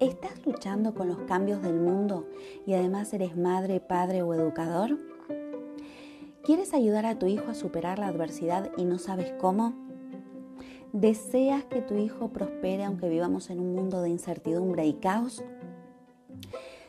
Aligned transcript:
¿Estás 0.00 0.46
luchando 0.46 0.94
con 0.94 1.08
los 1.08 1.18
cambios 1.24 1.60
del 1.60 1.78
mundo 1.78 2.26
y 2.66 2.72
además 2.72 3.12
eres 3.12 3.36
madre, 3.36 3.80
padre 3.80 4.22
o 4.22 4.32
educador? 4.32 4.98
¿Quieres 6.42 6.72
ayudar 6.72 7.04
a 7.04 7.18
tu 7.18 7.26
hijo 7.26 7.50
a 7.50 7.54
superar 7.54 7.98
la 7.98 8.06
adversidad 8.06 8.70
y 8.78 8.86
no 8.86 8.98
sabes 8.98 9.30
cómo? 9.38 9.89
¿Deseas 10.92 11.64
que 11.66 11.82
tu 11.82 11.96
hijo 11.96 12.30
prospere 12.30 12.82
aunque 12.82 13.08
vivamos 13.08 13.50
en 13.50 13.60
un 13.60 13.76
mundo 13.76 14.02
de 14.02 14.08
incertidumbre 14.08 14.86
y 14.86 14.94
caos? 14.94 15.44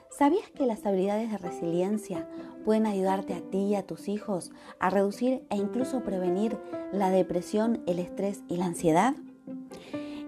¿Sabías 0.10 0.50
que 0.50 0.66
las 0.66 0.84
habilidades 0.88 1.30
de 1.30 1.38
resiliencia 1.38 2.28
pueden 2.66 2.88
ayudarte 2.88 3.36
a 3.36 3.42
ti 3.42 3.60
y 3.60 3.76
a 3.76 3.86
tus 3.86 4.08
hijos 4.08 4.52
a 4.80 4.90
reducir 4.90 5.46
e 5.52 5.58
incluso 5.58 6.04
prevenir 6.04 6.58
la 6.92 7.12
depresión, 7.12 7.84
el 7.86 8.00
estrés 8.00 8.42
y 8.48 8.58
la 8.58 8.66
ansiedad? 8.66 9.14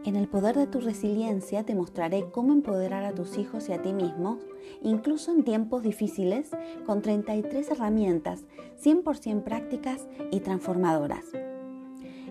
En 0.05 0.17
el 0.17 0.27
poder 0.27 0.55
de 0.55 0.67
tu 0.67 0.79
resiliencia 0.79 1.63
te 1.63 1.73
mostraré 1.73 2.29
cómo 2.29 2.53
empoderar 2.53 3.03
a 3.05 3.15
tus 3.15 3.39
hijos 3.39 3.69
y 3.69 3.73
a 3.73 3.81
ti 3.81 3.91
mismo, 3.91 4.37
incluso 4.83 5.31
en 5.31 5.43
tiempos 5.43 5.81
difíciles, 5.81 6.51
con 6.85 7.01
33 7.01 7.71
herramientas 7.71 8.45
100% 8.83 9.43
prácticas 9.43 10.07
y 10.29 10.41
transformadoras. 10.41 11.25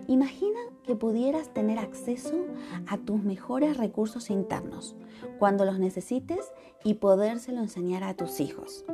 Imagina 0.07 0.59
que 0.85 0.95
pudieras 0.95 1.53
tener 1.53 1.79
acceso 1.79 2.45
a 2.87 2.97
tus 2.97 3.23
mejores 3.23 3.77
recursos 3.77 4.29
internos 4.29 4.95
cuando 5.39 5.65
los 5.65 5.79
necesites 5.79 6.51
y 6.83 6.95
podérselo 6.95 7.59
enseñar 7.59 8.03
a 8.03 8.15
tus 8.15 8.39
hijos. 8.39 8.85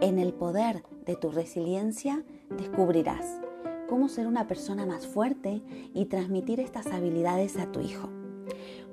En 0.00 0.18
el 0.18 0.32
poder 0.32 0.84
de 1.06 1.16
tu 1.16 1.30
resiliencia 1.30 2.24
descubrirás 2.50 3.40
cómo 3.88 4.08
ser 4.08 4.26
una 4.26 4.46
persona 4.46 4.86
más 4.86 5.06
fuerte 5.06 5.62
y 5.94 6.06
transmitir 6.06 6.60
estas 6.60 6.86
habilidades 6.86 7.56
a 7.58 7.70
tu 7.70 7.80
hijo. 7.80 8.08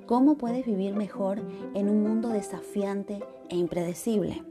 Cómo 0.06 0.36
puedes 0.36 0.66
vivir 0.66 0.94
mejor 0.94 1.40
en 1.74 1.88
un 1.88 2.02
mundo 2.02 2.28
desafiante 2.28 3.20
e 3.48 3.56
impredecible. 3.56 4.44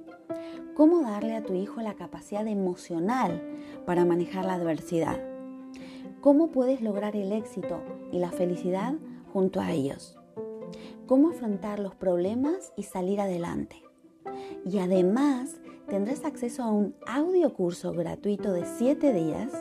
Cómo 0.75 1.01
darle 1.01 1.35
a 1.35 1.43
tu 1.43 1.53
hijo 1.53 1.81
la 1.81 1.95
capacidad 1.95 2.47
emocional 2.47 3.41
para 3.85 4.05
manejar 4.05 4.45
la 4.45 4.53
adversidad. 4.53 5.28
Cómo 6.21 6.47
puedes 6.47 6.81
lograr 6.81 7.15
el 7.15 7.31
éxito 7.31 7.81
y 8.11 8.19
la 8.19 8.31
felicidad 8.31 8.95
junto 9.31 9.61
a 9.61 9.71
ellos. 9.71 10.17
Cómo 11.07 11.29
afrontar 11.29 11.79
los 11.79 11.95
problemas 11.95 12.73
y 12.75 12.83
salir 12.83 13.21
adelante. 13.21 13.77
Y 14.65 14.79
además 14.79 15.61
tendrás 15.87 16.25
acceso 16.25 16.63
a 16.63 16.71
un 16.71 16.93
audio 17.07 17.53
curso 17.53 17.93
gratuito 17.93 18.51
de 18.51 18.65
7 18.65 19.13
días 19.13 19.53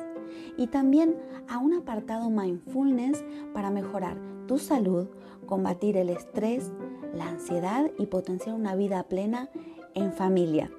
y 0.56 0.66
también 0.66 1.16
a 1.48 1.58
un 1.58 1.74
apartado 1.74 2.28
mindfulness 2.28 3.24
para 3.54 3.70
mejorar 3.70 4.16
tu 4.48 4.58
salud, 4.58 5.06
combatir 5.46 5.96
el 5.96 6.10
estrés, 6.10 6.72
la 7.14 7.28
ansiedad 7.28 7.88
y 7.98 8.06
potenciar 8.06 8.56
una 8.56 8.74
vida 8.74 9.04
plena 9.04 9.48
en 9.94 10.12
familia. 10.12 10.72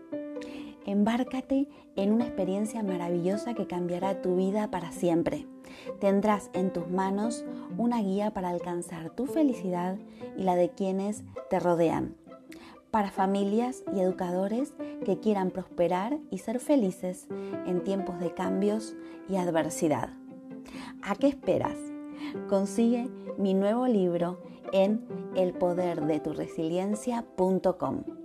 Embárcate 0.85 1.69
en 1.95 2.12
una 2.12 2.25
experiencia 2.25 2.84
maravillosa 2.84 3.53
que 3.53 3.68
cambiará 3.68 4.22
tu 4.22 4.35
vida 4.35 4.69
para 4.72 4.91
siempre. 4.91 5.45
Tendrás 6.00 6.50
en 6.53 6.72
tus 6.72 6.90
manos 6.90 7.45
una 7.78 8.01
guía 8.01 8.31
para 8.31 8.50
alcanzar 8.50 9.09
tu 9.12 9.25
felicidad 9.25 9.97
y 10.38 10.44
la 10.44 10.56
de 10.56 10.69
quienes 10.69 11.23
te 11.50 11.59
rodean 11.59 12.16
para 12.91 13.12
familias 13.12 13.84
y 13.95 14.00
educadores 14.00 14.73
que 15.06 15.19
quieran 15.19 15.51
prosperar 15.51 16.18
y 16.31 16.39
ser 16.39 16.59
felices 16.59 17.28
en 17.66 17.84
tiempos 17.84 18.19
de 18.19 18.34
cambios 18.34 18.95
y 19.28 19.35
adversidad. 19.35 20.09
¿A 21.03 21.13
qué 21.16 21.28
esperas? 21.28 21.78
Consigue 22.47 23.09
mi 23.38 23.53
nuevo 23.53 23.85
libro 23.88 24.39
en 24.73 25.06
elpoderdeturesiliencia.com. 25.35 28.19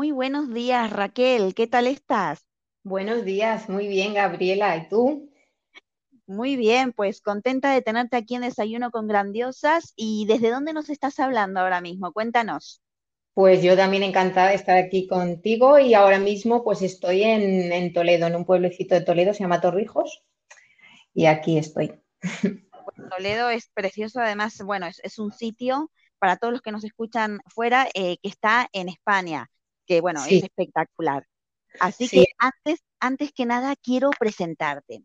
Muy 0.00 0.12
buenos 0.12 0.48
días, 0.54 0.90
Raquel. 0.90 1.54
¿Qué 1.54 1.66
tal 1.66 1.86
estás? 1.86 2.46
Buenos 2.82 3.22
días, 3.22 3.68
muy 3.68 3.86
bien, 3.86 4.14
Gabriela. 4.14 4.74
¿Y 4.74 4.88
tú? 4.88 5.30
Muy 6.26 6.56
bien, 6.56 6.94
pues 6.94 7.20
contenta 7.20 7.70
de 7.74 7.82
tenerte 7.82 8.16
aquí 8.16 8.34
en 8.34 8.40
Desayuno 8.40 8.90
con 8.90 9.06
Grandiosas. 9.06 9.92
¿Y 9.96 10.24
desde 10.24 10.48
dónde 10.48 10.72
nos 10.72 10.88
estás 10.88 11.20
hablando 11.20 11.60
ahora 11.60 11.82
mismo? 11.82 12.14
Cuéntanos. 12.14 12.80
Pues 13.34 13.62
yo 13.62 13.76
también 13.76 14.02
encantada 14.02 14.48
de 14.48 14.54
estar 14.54 14.78
aquí 14.78 15.06
contigo 15.06 15.78
y 15.78 15.92
ahora 15.92 16.18
mismo 16.18 16.64
pues 16.64 16.80
estoy 16.80 17.22
en, 17.22 17.92
Toledo, 17.92 18.26
en 18.26 18.36
un 18.36 18.46
pueblecito 18.46 18.94
de 18.94 19.02
Toledo, 19.02 19.34
se 19.34 19.40
llama 19.40 19.60
Torrijos, 19.60 20.24
y 21.12 21.26
aquí 21.26 21.58
estoy. 21.58 21.92
Pues 22.96 23.10
Toledo 23.10 23.50
es 23.50 23.68
precioso, 23.74 24.20
además, 24.20 24.62
bueno, 24.64 24.86
es, 24.86 25.18
un 25.18 25.30
sitio 25.30 25.90
para 26.18 26.38
todos 26.38 26.54
los 26.54 26.62
que 26.62 26.72
nos 26.72 26.84
escuchan 26.84 27.40
fuera 27.46 27.86
eh, 27.92 28.16
que 28.22 28.30
está 28.30 28.66
en 28.72 28.88
España, 28.88 29.50
que 29.90 30.00
bueno, 30.00 30.24
es 30.26 30.44
espectacular. 30.44 31.26
Así 31.80 32.08
que 32.08 32.26
antes, 32.38 32.80
antes 33.00 33.32
que 33.32 33.46
nada 33.46 33.74
quiero 33.76 34.10
presentarte. 34.18 35.04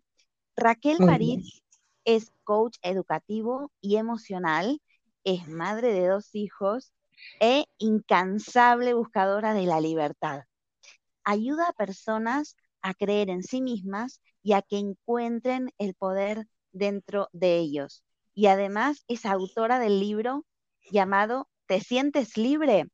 Raquel 0.55 1.01
París 1.03 1.63
es 2.05 2.31
coach 2.43 2.77
educativo 2.83 3.71
y 3.81 3.97
emocional, 3.97 4.81
es 5.23 5.47
madre 5.47 5.93
de 5.93 6.07
dos 6.07 6.35
hijos 6.35 6.93
e 7.39 7.65
incansable 7.79 8.93
buscadora 8.93 9.53
de 9.53 9.65
la 9.65 9.81
libertad. 9.81 10.43
Ayuda 11.23 11.69
a 11.69 11.73
personas 11.73 12.55
a 12.81 12.93
creer 12.93 13.29
en 13.29 13.43
sí 13.43 13.61
mismas 13.61 14.21
y 14.43 14.53
a 14.53 14.61
que 14.61 14.77
encuentren 14.77 15.71
el 15.79 15.95
poder 15.95 16.47
dentro 16.73 17.29
de 17.33 17.57
ellos. 17.57 18.03
y 18.35 18.47
además 18.47 19.03
es 19.07 19.25
autora 19.25 19.79
del 19.79 19.99
libro 19.99 20.45
llamado 20.91 21.49
¿Te 21.67 21.81
sientes 21.81 22.37
libre? 22.37 22.85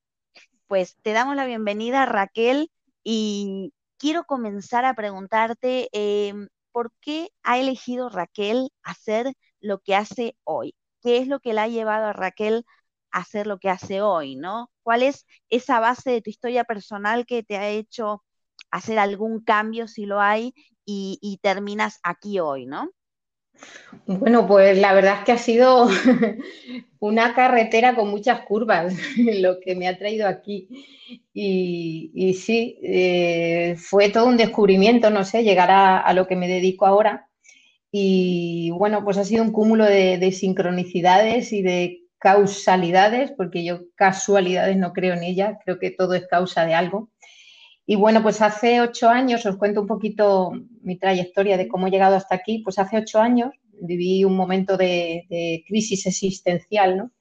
Pues 0.71 0.95
te 1.01 1.11
damos 1.11 1.35
la 1.35 1.45
bienvenida, 1.45 2.05
Raquel, 2.05 2.71
y 3.03 3.73
quiero 3.97 4.23
comenzar 4.23 4.85
a 4.85 4.93
preguntarte 4.93 5.89
em, 5.91 6.47
por 6.71 6.93
qué 7.01 7.27
ha 7.43 7.59
elegido 7.59 8.07
Raquel 8.07 8.69
hacer 8.81 9.33
lo 9.59 9.79
que 9.79 9.95
hace 9.95 10.37
hoy. 10.45 10.73
¿Qué 11.01 11.17
es 11.17 11.27
lo 11.27 11.41
que 11.41 11.51
la 11.51 11.63
ha 11.63 11.67
llevado 11.67 12.05
a 12.05 12.13
Raquel 12.13 12.63
a 13.11 13.19
hacer 13.19 13.47
lo 13.47 13.59
que 13.59 13.69
hace 13.69 14.01
hoy, 14.01 14.37
no? 14.37 14.71
¿Cuál 14.81 15.03
es 15.03 15.25
esa 15.49 15.81
base 15.81 16.09
de 16.09 16.21
tu 16.21 16.29
historia 16.29 16.63
personal 16.63 17.25
que 17.25 17.43
te 17.43 17.57
ha 17.57 17.67
hecho 17.67 18.23
hacer 18.71 18.97
algún 18.97 19.43
cambio, 19.43 19.89
si 19.89 20.05
lo 20.05 20.21
hay, 20.21 20.53
y, 20.85 21.37
terminas 21.41 21.99
aquí 22.01 22.39
hoy, 22.39 22.65
¿no? 22.65 22.89
Bueno, 24.05 24.47
pues 24.47 24.77
la 24.77 24.93
verdad 24.93 25.19
es 25.19 25.25
que 25.25 25.31
ha 25.31 25.37
sido 25.37 25.87
una 26.99 27.33
carretera 27.33 27.95
con 27.95 28.09
muchas 28.09 28.41
curvas 28.41 28.93
lo 29.17 29.59
que 29.59 29.75
me 29.75 29.87
ha 29.87 29.97
traído 29.97 30.27
aquí. 30.27 30.67
Y, 31.33 32.33
sí, 32.33 32.77
eh, 32.83 33.75
fue 33.77 34.09
todo 34.09 34.27
un 34.27 34.37
descubrimiento, 34.37 35.09
no 35.09 35.23
sé, 35.23 35.43
llegar 35.43 35.69
a, 35.71 36.13
lo 36.13 36.27
que 36.27 36.35
me 36.35 36.47
dedico 36.47 36.85
ahora. 36.85 37.27
Y 37.91 38.71
bueno, 38.71 39.03
pues 39.03 39.17
ha 39.17 39.23
sido 39.23 39.43
un 39.43 39.51
cúmulo 39.51 39.85
de, 39.85 40.31
sincronicidades 40.31 41.51
y 41.53 41.61
de 41.61 42.03
causalidades, 42.17 43.31
porque 43.31 43.63
yo 43.63 43.81
casualidades 43.95 44.77
no 44.77 44.93
creo 44.93 45.13
en 45.13 45.23
ellas, 45.23 45.57
creo 45.65 45.79
que 45.79 45.91
todo 45.91 46.13
es 46.13 46.27
causa 46.27 46.65
de 46.65 46.75
algo. 46.75 47.09
Y 47.85 47.95
bueno, 47.95 48.21
pues 48.21 48.41
hace 48.41 48.79
ocho 48.81 49.09
años, 49.09 49.45
os 49.45 49.57
cuento 49.57 49.81
un 49.81 49.87
poquito 49.87 50.51
mi 50.81 50.97
trayectoria 50.97 51.57
de 51.57 51.67
cómo 51.67 51.87
he 51.87 51.91
llegado 51.91 52.15
hasta 52.15 52.35
aquí, 52.35 52.59
pues 52.59 52.79
hace 52.79 52.97
ocho 52.97 53.19
años 53.19 53.51
viví 53.81 54.23
un 54.23 54.35
momento 54.35 54.77
de, 54.77 55.63
crisis 55.67 56.05
existencial, 56.05 56.97
¿no? 56.97 57.11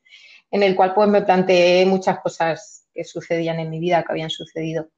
En 0.50 0.62
el 0.62 0.76
cual 0.76 0.94
pues 0.94 1.08
me 1.08 1.22
planteé 1.22 1.86
muchas 1.86 2.20
cosas 2.20 2.86
que 2.92 3.04
sucedían 3.04 3.60
en 3.60 3.70
mi 3.70 3.80
vida, 3.80 4.02
que 4.02 4.12
habían 4.12 4.30
sucedido. 4.30 4.88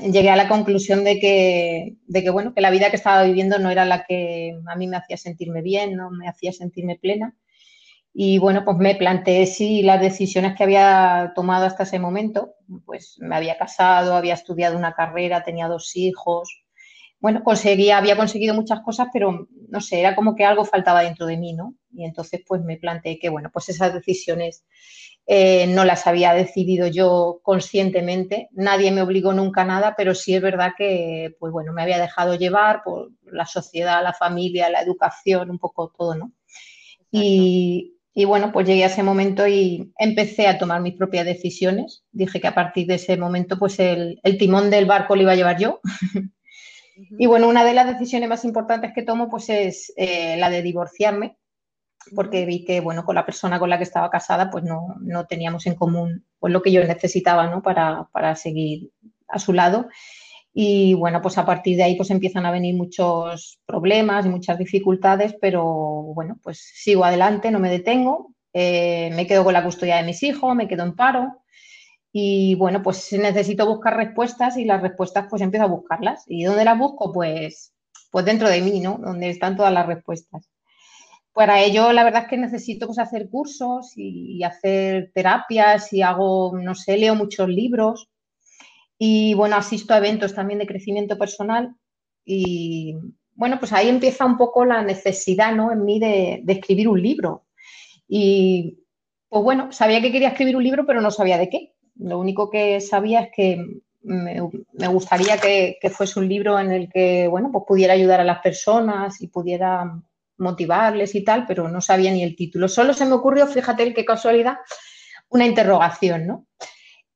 Llegué 0.00 0.30
a 0.30 0.36
la 0.36 0.48
conclusión 0.48 1.04
de 1.04 1.18
que, 1.20 1.96
de 2.06 2.22
que, 2.22 2.30
bueno, 2.30 2.52
que 2.54 2.60
la 2.60 2.70
vida 2.70 2.90
que 2.90 2.96
estaba 2.96 3.24
viviendo 3.24 3.58
no 3.58 3.70
era 3.70 3.84
la 3.84 4.04
que 4.04 4.58
a 4.66 4.76
mí 4.76 4.86
me 4.88 4.96
hacía 4.96 5.16
sentirme 5.16 5.62
bien, 5.62 5.96
no 5.96 6.10
me 6.10 6.28
hacía 6.28 6.52
sentirme 6.52 6.98
plena. 6.98 7.36
Y 8.16 8.38
bueno, 8.38 8.64
pues 8.64 8.76
me 8.76 8.94
planteé 8.94 9.44
si 9.44 9.82
las 9.82 10.00
decisiones 10.00 10.54
que 10.56 10.62
había 10.62 11.32
tomado 11.34 11.66
hasta 11.66 11.82
ese 11.82 11.98
momento, 11.98 12.54
pues 12.86 13.16
me 13.18 13.34
había 13.34 13.58
casado, 13.58 14.14
había 14.14 14.34
estudiado 14.34 14.78
una 14.78 14.94
carrera, 14.94 15.42
tenía 15.42 15.66
dos 15.66 15.96
hijos. 15.96 16.62
Bueno, 17.18 17.42
conseguía, 17.42 17.98
había 17.98 18.16
conseguido 18.16 18.54
muchas 18.54 18.82
cosas, 18.82 19.08
pero 19.12 19.48
no 19.68 19.80
sé, 19.80 19.98
era 19.98 20.14
como 20.14 20.36
que 20.36 20.44
algo 20.44 20.64
faltaba 20.64 21.02
dentro 21.02 21.26
de 21.26 21.36
mí, 21.36 21.54
¿no? 21.54 21.74
Y 21.92 22.04
entonces 22.04 22.42
pues 22.46 22.62
me 22.62 22.76
planteé 22.76 23.18
que, 23.18 23.30
bueno, 23.30 23.50
pues 23.52 23.68
esas 23.70 23.92
decisiones 23.92 24.64
eh, 25.26 25.66
no 25.66 25.84
las 25.84 26.06
había 26.06 26.34
decidido 26.34 26.86
yo 26.86 27.40
conscientemente, 27.42 28.48
nadie 28.52 28.92
me 28.92 29.02
obligó 29.02 29.32
nunca 29.32 29.62
a 29.62 29.64
nada, 29.64 29.94
pero 29.96 30.14
sí 30.14 30.36
es 30.36 30.42
verdad 30.42 30.72
que, 30.78 31.34
pues 31.40 31.52
bueno, 31.52 31.72
me 31.72 31.82
había 31.82 31.98
dejado 31.98 32.36
llevar 32.36 32.82
por 32.84 33.10
la 33.24 33.46
sociedad, 33.46 34.04
la 34.04 34.12
familia, 34.12 34.70
la 34.70 34.82
educación, 34.82 35.50
un 35.50 35.58
poco 35.58 35.92
todo, 35.96 36.14
¿no? 36.14 36.32
Y, 37.10 37.93
bueno, 38.24 38.52
pues 38.52 38.66
llegué 38.66 38.84
a 38.84 38.86
ese 38.86 39.02
momento 39.02 39.46
y 39.48 39.92
empecé 39.98 40.46
a 40.46 40.56
tomar 40.56 40.80
mis 40.80 40.94
propias 40.94 41.24
decisiones. 41.26 42.04
Dije 42.12 42.40
que 42.40 42.46
a 42.46 42.54
partir 42.54 42.86
de 42.86 42.94
ese 42.94 43.16
momento, 43.16 43.58
pues 43.58 43.80
el, 43.80 44.20
timón 44.38 44.70
del 44.70 44.86
barco 44.86 45.16
lo 45.16 45.22
iba 45.22 45.32
a 45.32 45.36
llevar 45.36 45.58
yo. 45.58 45.80
Y 47.18 47.26
bueno, 47.26 47.48
una 47.48 47.64
de 47.64 47.74
las 47.74 47.88
decisiones 47.88 48.28
más 48.28 48.44
importantes 48.44 48.92
que 48.94 49.02
tomo, 49.02 49.28
pues 49.28 49.48
es 49.48 49.92
eh, 49.96 50.36
la 50.36 50.48
de 50.48 50.62
divorciarme 50.62 51.36
porque 52.14 52.44
vi 52.44 52.64
que, 52.64 52.80
bueno, 52.80 53.04
con 53.04 53.14
la 53.14 53.24
persona 53.24 53.58
con 53.58 53.70
la 53.70 53.78
que 53.78 53.84
estaba 53.84 54.10
casada, 54.10 54.50
pues 54.50 54.64
no, 54.64 54.96
no 55.00 55.26
teníamos 55.26 55.66
en 55.66 55.74
común 55.74 56.24
pues, 56.38 56.52
lo 56.52 56.62
que 56.62 56.72
yo 56.72 56.84
necesitaba, 56.84 57.48
¿no? 57.48 57.62
Para, 57.62 58.08
para, 58.12 58.36
seguir 58.36 58.90
a 59.28 59.38
su 59.38 59.52
lado. 59.52 59.88
Y 60.54 60.94
bueno, 60.94 61.20
pues 61.20 61.36
a 61.36 61.44
partir 61.44 61.76
de 61.76 61.82
ahí 61.82 61.96
pues 61.96 62.10
empiezan 62.10 62.46
a 62.46 62.52
venir 62.52 62.76
muchos 62.76 63.58
problemas 63.66 64.24
y 64.24 64.28
muchas 64.28 64.56
dificultades, 64.56 65.34
pero 65.40 65.64
bueno, 65.64 66.38
pues 66.42 66.70
sigo 66.74 67.04
adelante, 67.04 67.50
no 67.50 67.58
me 67.58 67.70
detengo, 67.70 68.32
eh, 68.52 69.10
me 69.14 69.26
quedo 69.26 69.42
con 69.42 69.52
la 69.52 69.64
custodia 69.64 69.96
de 69.96 70.04
mis 70.04 70.22
hijos, 70.22 70.54
me 70.54 70.68
quedo 70.68 70.84
en 70.84 70.94
paro 70.94 71.44
y 72.16 72.54
bueno, 72.54 72.80
pues 72.80 73.12
necesito 73.12 73.66
buscar 73.66 73.96
respuestas 73.96 74.56
y 74.56 74.64
las 74.64 74.80
respuestas 74.80 75.26
pues 75.28 75.42
empiezo 75.42 75.64
a 75.64 75.68
buscarlas. 75.68 76.22
¿Y 76.28 76.44
dónde 76.44 76.64
las 76.64 76.78
busco? 76.78 77.12
Pues, 77.12 77.74
pues 78.12 78.24
dentro 78.24 78.48
de 78.48 78.60
mí, 78.60 78.78
¿no? 78.78 79.00
Donde 79.02 79.30
están 79.30 79.56
todas 79.56 79.72
las 79.72 79.84
respuestas. 79.84 80.48
Para 81.32 81.60
ello, 81.60 81.92
la 81.92 82.04
verdad 82.04 82.22
es 82.22 82.28
que 82.28 82.36
necesito 82.36 82.86
pues, 82.86 83.00
hacer 83.00 83.28
cursos 83.28 83.94
y, 83.96 84.44
hacer 84.44 85.10
terapias 85.12 85.92
y 85.92 86.02
hago, 86.02 86.56
no 86.56 86.76
sé, 86.76 86.96
leo 86.98 87.16
muchos 87.16 87.48
libros 87.48 88.08
y, 88.98 89.34
bueno, 89.34 89.56
asisto 89.56 89.94
a 89.94 89.98
eventos 89.98 90.34
también 90.34 90.58
de 90.58 90.66
crecimiento 90.66 91.18
personal 91.18 91.74
y, 92.24 92.96
bueno, 93.34 93.58
pues 93.58 93.72
ahí 93.72 93.88
empieza 93.88 94.24
un 94.24 94.36
poco 94.36 94.64
la 94.64 94.82
necesidad, 94.82 95.54
¿no? 95.54 95.72
En 95.72 95.84
mí 95.84 95.98
de, 95.98 96.42
escribir 96.46 96.88
un 96.88 97.02
libro. 97.02 97.44
Y, 98.08 98.78
pues 99.28 99.42
bueno, 99.42 99.72
sabía 99.72 100.00
que 100.00 100.12
quería 100.12 100.28
escribir 100.28 100.56
un 100.56 100.64
libro, 100.64 100.86
pero 100.86 101.00
no 101.00 101.10
sabía 101.10 101.38
de 101.38 101.48
qué. 101.50 101.74
Lo 101.96 102.18
único 102.18 102.50
que 102.50 102.80
sabía 102.80 103.22
es 103.22 103.28
que 103.34 103.80
me, 104.02 104.40
gustaría 104.88 105.38
que, 105.38 105.78
que, 105.80 105.90
fuese 105.90 106.20
un 106.20 106.28
libro 106.28 106.58
en 106.58 106.70
el 106.70 106.88
que, 106.88 107.26
bueno, 107.28 107.50
pues 107.52 107.64
pudiera 107.66 107.94
ayudar 107.94 108.20
a 108.20 108.24
las 108.24 108.40
personas 108.40 109.20
y 109.20 109.28
pudiera 109.28 110.00
motivarles 110.38 111.14
y 111.14 111.24
tal, 111.24 111.46
pero 111.46 111.68
no 111.68 111.80
sabía 111.80 112.12
ni 112.12 112.22
el 112.22 112.36
título. 112.36 112.68
Solo 112.68 112.92
se 112.92 113.06
me 113.06 113.14
ocurrió, 113.14 113.46
fíjate 113.46 113.94
qué 113.94 114.04
casualidad, 114.04 114.58
una 115.28 115.46
interrogación, 115.46 116.26
¿no? 116.26 116.46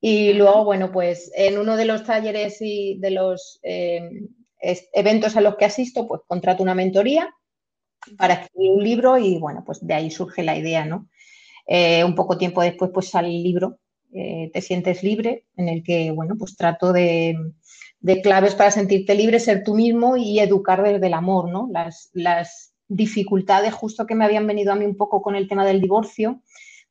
Y 0.00 0.32
luego, 0.34 0.64
bueno, 0.64 0.92
pues 0.92 1.30
en 1.34 1.58
uno 1.58 1.76
de 1.76 1.84
los 1.84 2.04
talleres 2.04 2.58
y 2.60 2.98
de 2.98 3.10
los 3.10 3.58
eh, 3.62 4.08
eventos 4.92 5.36
a 5.36 5.40
los 5.40 5.56
que 5.56 5.64
asisto, 5.64 6.06
pues 6.06 6.20
contrato 6.26 6.62
una 6.62 6.74
mentoría 6.74 7.34
para 8.16 8.34
escribir 8.34 8.70
un 8.72 8.84
libro 8.84 9.18
y 9.18 9.38
bueno, 9.38 9.62
pues 9.66 9.84
de 9.84 9.94
ahí 9.94 10.10
surge 10.10 10.42
la 10.42 10.56
idea, 10.56 10.84
¿no? 10.84 11.08
Eh, 11.66 12.04
un 12.04 12.14
poco 12.14 12.38
tiempo 12.38 12.62
después, 12.62 12.90
pues 12.94 13.10
sale 13.10 13.28
el 13.28 13.42
libro, 13.42 13.78
eh, 14.14 14.50
Te 14.52 14.62
sientes 14.62 15.02
libre, 15.02 15.44
en 15.56 15.68
el 15.68 15.82
que, 15.82 16.10
bueno, 16.12 16.36
pues 16.38 16.56
trato 16.56 16.92
de, 16.92 17.36
de, 18.00 18.22
claves 18.22 18.54
para 18.54 18.70
sentirte 18.70 19.14
libre, 19.14 19.38
ser 19.38 19.64
tú 19.64 19.74
mismo 19.74 20.16
y 20.16 20.40
educar 20.40 20.82
desde 20.82 21.06
el 21.06 21.14
amor, 21.14 21.50
¿no? 21.50 21.68
Las, 21.70 22.08
las 22.14 22.72
dificultades 22.88 23.74
justo 23.74 24.06
que 24.06 24.14
me 24.14 24.24
habían 24.24 24.46
venido 24.46 24.72
a 24.72 24.76
mí 24.76 24.86
un 24.86 24.96
poco 24.96 25.20
con 25.20 25.36
el 25.36 25.46
tema 25.46 25.66
del 25.66 25.82
divorcio, 25.82 26.40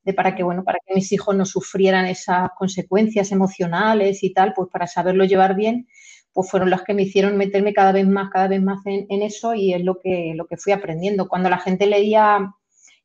de 0.07 0.13
para 0.13 0.33
que, 0.33 0.43
bueno, 0.43 0.63
para 0.63 0.79
que 0.85 0.95
mis 0.95 1.11
hijos 1.11 1.35
no 1.35 1.45
sufrieran 1.45 2.05
esas 2.05 2.49
consecuencias 2.57 3.33
emocionales 3.33 4.23
y 4.23 4.31
tal, 4.31 4.53
pues 4.55 4.69
para 4.71 4.87
saberlo 4.87 5.25
llevar 5.25 5.53
bien, 5.53 5.87
pues 6.31 6.49
fueron 6.49 6.69
las 6.69 6.83
que 6.83 6.93
me 6.93 7.03
hicieron 7.03 7.35
meterme 7.35 7.73
cada 7.73 7.91
vez 7.91 8.07
más, 8.07 8.29
cada 8.29 8.47
vez 8.47 8.61
más 8.61 8.79
en, 8.85 9.21
eso 9.21 9.53
y 9.53 9.73
es 9.73 9.83
lo 9.83 9.99
que, 9.99 10.31
lo 10.33 10.47
que 10.47 10.55
fui 10.55 10.71
aprendiendo. 10.71 11.27
Cuando 11.27 11.49
la 11.49 11.59
gente 11.59 11.87
leía 11.87 12.55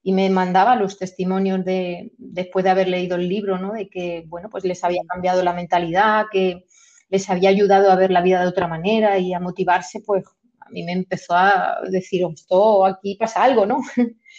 y 0.02 0.12
me 0.12 0.30
mandaba 0.30 0.76
los 0.76 0.96
testimonios 0.96 1.64
de, 1.64 2.12
después 2.18 2.64
de 2.64 2.70
haber 2.70 2.86
leído 2.86 3.16
el 3.16 3.28
libro, 3.28 3.58
¿no? 3.58 3.72
De 3.72 3.88
que, 3.88 4.24
bueno, 4.28 4.48
pues 4.48 4.64
les 4.64 4.84
había 4.84 5.02
cambiado 5.08 5.42
la 5.42 5.54
mentalidad, 5.54 6.26
que 6.30 6.66
les 7.10 7.28
había 7.28 7.50
ayudado 7.50 7.90
a 7.90 7.96
ver 7.96 8.12
la 8.12 8.22
vida 8.22 8.40
de 8.40 8.48
otra 8.48 8.68
manera 8.68 9.18
y 9.18 9.34
a 9.34 9.40
motivarse, 9.40 10.00
pues 10.06 10.24
mí 10.72 10.82
me 10.82 10.92
empezó 10.92 11.34
a 11.34 11.80
decir, 11.88 12.26
esto 12.34 12.84
aquí 12.84 13.16
pasa 13.16 13.44
algo, 13.44 13.66
¿no? 13.66 13.80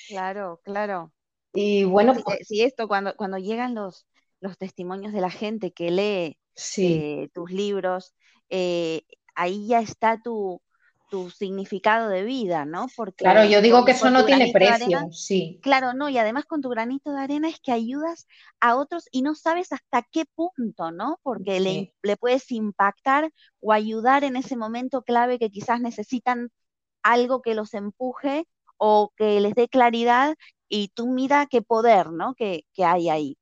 Claro, 0.07 0.59
claro. 0.63 1.13
Y 1.53 1.83
bueno, 1.83 2.15
pues, 2.23 2.47
sí, 2.47 2.61
esto 2.61 2.87
cuando, 2.87 3.15
cuando 3.15 3.37
llegan 3.37 3.75
los, 3.75 4.07
los 4.39 4.57
testimonios 4.57 5.13
de 5.13 5.21
la 5.21 5.29
gente 5.29 5.71
que 5.71 5.91
lee 5.91 6.37
eh, 6.77 7.29
tus 7.33 7.51
libros, 7.51 8.13
eh, 8.49 9.03
ahí 9.35 9.67
ya 9.67 9.79
está 9.79 10.21
tu, 10.21 10.61
tu 11.13 11.29
significado 11.29 12.09
de 12.09 12.23
vida, 12.23 12.65
¿no? 12.65 12.87
Porque 12.95 13.23
claro, 13.23 13.45
yo 13.45 13.61
digo 13.61 13.85
que 13.85 13.91
eso 13.91 14.09
no 14.09 14.25
tiene 14.25 14.51
precio, 14.51 15.11
sí. 15.11 15.59
Claro, 15.61 15.93
no, 15.93 16.09
y 16.09 16.17
además 16.17 16.45
con 16.45 16.61
tu 16.61 16.69
granito 16.69 17.11
de 17.11 17.21
arena 17.21 17.47
es 17.47 17.59
que 17.59 17.71
ayudas 17.71 18.27
a 18.59 18.75
otros 18.75 19.05
y 19.11 19.21
no 19.21 19.35
sabes 19.35 19.71
hasta 19.71 20.01
qué 20.11 20.25
punto, 20.33 20.91
¿no? 20.91 21.19
Porque 21.21 21.59
le, 21.59 21.93
le, 22.01 22.17
puedes 22.17 22.51
impactar 22.51 23.31
o 23.59 23.71
ayudar 23.71 24.23
en 24.23 24.35
ese 24.35 24.57
momento 24.57 25.03
clave 25.03 25.37
que 25.37 25.51
quizás 25.51 25.79
necesitan 25.81 26.49
algo 27.03 27.43
que 27.43 27.53
los 27.53 27.75
empuje 27.75 28.47
o 28.77 29.13
que 29.15 29.39
les 29.39 29.53
dé 29.53 29.67
claridad 29.67 30.35
y 30.73 30.87
tú 30.87 31.07
mira 31.07 31.45
qué 31.45 31.61
poder, 31.61 32.11
¿no? 32.11 32.33
Que, 32.33 32.65
que 32.73 32.83
hay 32.83 33.07
ahí. 33.07 33.37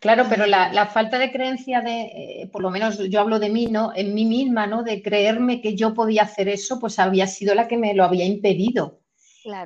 Claro, 0.00 0.26
pero 0.28 0.46
la, 0.46 0.86
falta 0.86 1.18
de 1.18 1.30
creencia 1.30 1.80
de, 1.80 2.02
eh, 2.02 2.50
por 2.52 2.60
lo 2.60 2.70
menos 2.70 2.98
yo 3.08 3.20
hablo 3.20 3.38
de 3.38 3.50
mí, 3.50 3.68
¿no? 3.68 3.92
En 3.94 4.14
mí 4.14 4.24
misma, 4.24 4.66
¿no? 4.66 4.82
De 4.82 5.00
creerme 5.00 5.60
que 5.60 5.76
yo 5.76 5.94
podía 5.94 6.22
hacer 6.22 6.48
eso, 6.48 6.80
pues 6.80 6.98
había 6.98 7.28
sido 7.28 7.54
la 7.54 7.68
que 7.68 7.78
me 7.78 7.94
lo 7.94 8.04
había 8.04 8.24
impedido. 8.24 9.00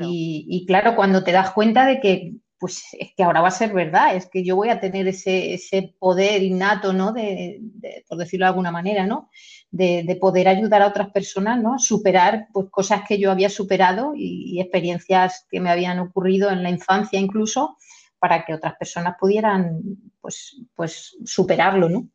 Y, 0.00 0.64
claro, 0.66 0.94
cuando 0.94 1.24
te 1.24 1.32
das 1.32 1.52
cuenta 1.52 1.86
de 1.86 2.00
que, 2.00 2.34
pues 2.66 2.82
es 2.98 3.14
que 3.16 3.22
ahora 3.22 3.42
va 3.42 3.46
a 3.46 3.52
ser 3.52 3.72
verdad, 3.72 4.16
es 4.16 4.26
que 4.26 4.42
yo 4.42 4.56
voy 4.56 4.70
a 4.70 4.80
tener 4.80 5.06
ese, 5.06 5.94
poder 6.00 6.42
innato, 6.42 6.92
¿no? 6.92 7.12
De, 7.12 7.60
por 8.08 8.18
decirlo 8.18 8.44
de 8.44 8.48
alguna 8.48 8.72
manera, 8.72 9.06
¿no? 9.06 9.30
De, 9.70 10.18
poder 10.20 10.48
ayudar 10.48 10.82
a 10.82 10.88
otras 10.88 11.10
personas, 11.10 11.62
¿no? 11.62 11.78
Superar 11.78 12.48
pues, 12.52 12.66
cosas 12.68 13.02
que 13.06 13.20
yo 13.20 13.30
había 13.30 13.50
superado 13.50 14.14
y, 14.16 14.60
experiencias 14.60 15.46
que 15.48 15.60
me 15.60 15.70
habían 15.70 16.00
ocurrido 16.00 16.50
en 16.50 16.64
la 16.64 16.70
infancia 16.70 17.20
incluso, 17.20 17.76
para 18.18 18.44
que 18.44 18.54
otras 18.54 18.74
personas 18.74 19.14
pudieran, 19.20 19.80
pues, 20.20 20.60
pues 20.74 21.16
superarlo, 21.24 21.88
¿no? 21.88 22.08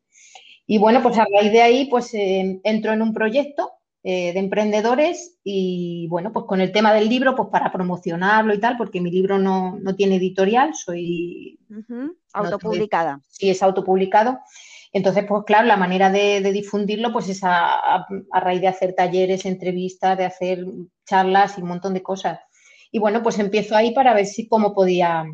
Y 0.66 0.76
bueno, 0.76 1.02
pues 1.02 1.16
a 1.16 1.24
raíz 1.34 1.50
de 1.50 1.62
ahí, 1.62 1.86
pues 1.86 2.12
eh, 2.12 2.60
entro 2.62 2.92
en 2.92 3.00
un 3.00 3.14
proyecto 3.14 3.72
eh, 4.04 4.32
de 4.32 4.40
emprendedores 4.40 5.38
y 5.44 6.08
bueno, 6.08 6.32
pues 6.32 6.46
con 6.46 6.60
el 6.60 6.72
tema 6.72 6.92
del 6.92 7.08
libro, 7.08 7.36
pues 7.36 7.48
para 7.50 7.70
promocionarlo 7.70 8.52
y 8.52 8.58
tal, 8.58 8.76
porque 8.76 9.00
mi 9.00 9.12
libro 9.12 9.38
no, 9.38 9.78
tiene 9.96 10.16
editorial, 10.16 10.74
soy... 10.74 11.58
Autopublicada. 12.32 13.20
sí, 13.28 13.50
es 13.50 13.62
autopublicado. 13.62 14.40
Entonces, 14.92 15.24
pues 15.26 15.44
claro, 15.46 15.66
la 15.66 15.76
manera 15.76 16.10
de, 16.10 16.40
difundirlo, 16.52 17.12
pues 17.12 17.28
es 17.28 17.40
a, 17.42 18.06
raíz 18.32 18.60
de 18.60 18.68
hacer 18.68 18.94
talleres, 18.94 19.46
entrevistas, 19.46 20.18
de 20.18 20.26
hacer 20.26 20.66
charlas 21.06 21.56
y 21.56 21.62
un 21.62 21.68
montón 21.68 21.94
de 21.94 22.02
cosas. 22.02 22.40
Y 22.90 22.98
bueno, 22.98 23.22
pues 23.22 23.38
empiezo 23.38 23.74
ahí 23.74 23.94
para 23.94 24.12
ver 24.12 24.26
si 24.26 24.48
cómo 24.48 24.74
podía 24.74 25.24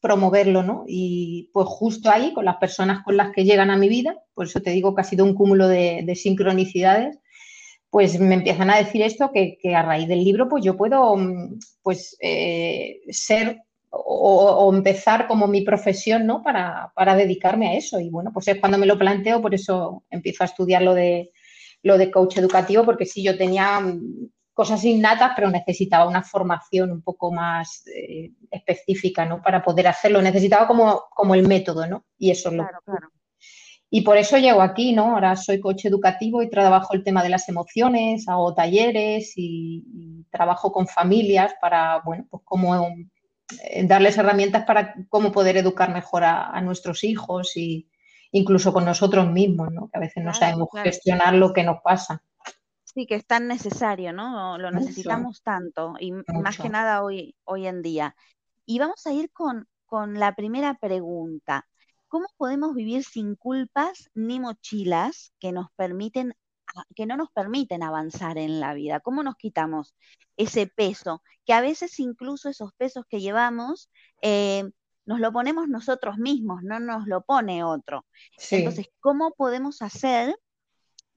promoverlo, 0.00 0.62
¿no? 0.62 0.84
Y 0.86 1.50
pues 1.52 1.66
justo 1.68 2.10
ahí, 2.10 2.32
con 2.32 2.46
las 2.46 2.56
personas 2.56 3.02
con 3.04 3.18
las 3.18 3.32
que 3.32 3.44
llegan 3.44 3.70
a 3.70 3.76
mi 3.76 3.88
vida, 3.90 4.16
por 4.32 4.46
eso 4.46 4.62
te 4.62 4.70
digo 4.70 4.94
que 4.94 5.02
ha 5.02 5.04
sido 5.04 5.26
un 5.26 5.34
cúmulo 5.34 5.68
de, 5.68 6.02
de 6.06 6.14
sincronicidades, 6.14 7.18
pues 7.90 8.18
me 8.20 8.36
empiezan 8.36 8.70
a 8.70 8.76
decir 8.76 9.02
esto, 9.02 9.30
que, 9.32 9.58
a 9.74 9.82
raíz 9.82 10.08
del 10.08 10.24
libro 10.24 10.48
pues 10.48 10.64
yo 10.64 10.76
puedo 10.76 11.16
mm, 11.16 11.58
pues 11.82 12.16
eh, 12.20 13.00
ser 13.10 13.62
o, 13.90 14.72
empezar 14.72 15.26
como 15.26 15.48
mi 15.48 15.62
profesión, 15.62 16.24
¿no? 16.24 16.42
Para, 16.42 17.16
dedicarme 17.16 17.68
a 17.68 17.74
eso. 17.74 17.98
Y 17.98 18.08
bueno, 18.08 18.30
pues 18.32 18.46
es 18.48 18.60
cuando 18.60 18.78
me 18.78 18.86
lo 18.86 18.98
planteo, 18.98 19.42
por 19.42 19.54
eso 19.54 20.04
empiezo 20.10 20.44
a 20.44 20.46
estudiar 20.46 20.82
lo 20.82 20.94
de, 20.94 21.32
lo 21.82 21.98
de 21.98 22.10
coach 22.10 22.38
educativo, 22.38 22.84
porque 22.84 23.04
sí, 23.04 23.22
yo 23.22 23.36
tenía 23.36 23.80
mm, 23.80 24.30
cosas 24.54 24.84
innatas, 24.84 25.32
pero 25.34 25.50
necesitaba 25.50 26.08
una 26.08 26.22
formación 26.22 26.92
un 26.92 27.02
poco 27.02 27.32
más 27.32 27.84
eh, 27.88 28.30
específica, 28.50 29.24
¿no? 29.24 29.42
Para 29.42 29.62
poder 29.62 29.88
hacerlo. 29.88 30.22
Necesitaba 30.22 30.68
como, 30.68 31.06
como 31.10 31.34
el 31.34 31.46
método, 31.48 31.86
¿no? 31.88 32.04
Y 32.16 32.30
eso 32.30 32.50
es 32.50 32.54
lo. 32.54 32.68
Y 33.92 34.02
por 34.02 34.16
eso 34.16 34.38
llego 34.38 34.62
aquí, 34.62 34.92
¿no? 34.92 35.14
Ahora 35.14 35.34
soy 35.34 35.58
coche 35.58 35.88
educativo 35.88 36.42
y 36.42 36.48
trabajo 36.48 36.94
el 36.94 37.02
tema 37.02 37.24
de 37.24 37.28
las 37.28 37.48
emociones, 37.48 38.28
hago 38.28 38.54
talleres 38.54 39.32
y, 39.36 40.24
trabajo 40.30 40.70
con 40.70 40.86
familias 40.86 41.52
para, 41.60 42.00
bueno, 42.04 42.24
pues 42.30 42.44
cómo 42.44 42.86
eh, 43.64 43.84
darles 43.84 44.16
herramientas 44.16 44.64
para 44.64 44.94
cómo 45.08 45.32
poder 45.32 45.56
educar 45.56 45.92
mejor 45.92 46.22
a, 46.22 46.60
nuestros 46.60 47.02
hijos 47.02 47.56
y 47.56 47.90
incluso 48.30 48.72
con 48.72 48.84
nosotros 48.84 49.28
mismos, 49.28 49.72
¿no? 49.72 49.88
Que 49.88 49.98
a 49.98 50.00
veces 50.00 50.22
no 50.22 50.32
sabemos 50.32 50.68
gestionar 50.84 51.34
lo 51.34 51.52
que 51.52 51.64
nos 51.64 51.82
pasa. 51.82 52.22
Sí, 52.84 53.06
que 53.06 53.16
es 53.16 53.26
tan 53.26 53.48
necesario, 53.48 54.12
¿no? 54.12 54.56
Lo 54.56 54.70
necesitamos 54.70 55.42
tanto 55.42 55.94
y 55.98 56.12
más 56.12 56.58
que 56.58 56.68
nada 56.68 57.02
hoy, 57.02 57.34
hoy 57.42 57.66
en 57.66 57.82
día. 57.82 58.14
Y 58.66 58.78
vamos 58.78 59.04
a 59.08 59.12
ir 59.12 59.32
con, 59.32 59.66
con 59.84 60.20
la 60.20 60.36
primera 60.36 60.74
pregunta. 60.74 61.66
¿Cómo 62.10 62.26
podemos 62.36 62.74
vivir 62.74 63.04
sin 63.04 63.36
culpas 63.36 64.10
ni 64.14 64.40
mochilas 64.40 65.32
que 65.38 65.52
nos 65.52 65.68
permiten 65.76 66.34
que 66.96 67.06
no 67.06 67.16
nos 67.16 67.30
permiten 67.30 67.84
avanzar 67.84 68.36
en 68.36 68.58
la 68.58 68.74
vida? 68.74 68.98
¿Cómo 68.98 69.22
nos 69.22 69.36
quitamos 69.36 69.94
ese 70.36 70.66
peso? 70.66 71.22
Que 71.46 71.52
a 71.52 71.60
veces 71.60 72.00
incluso 72.00 72.48
esos 72.48 72.72
pesos 72.72 73.04
que 73.08 73.20
llevamos 73.20 73.90
eh, 74.22 74.64
nos 75.06 75.20
lo 75.20 75.32
ponemos 75.32 75.68
nosotros 75.68 76.18
mismos, 76.18 76.64
no 76.64 76.80
nos 76.80 77.06
lo 77.06 77.22
pone 77.22 77.62
otro. 77.62 78.04
Entonces, 78.50 78.88
¿cómo 78.98 79.30
podemos 79.30 79.80
hacer 79.80 80.36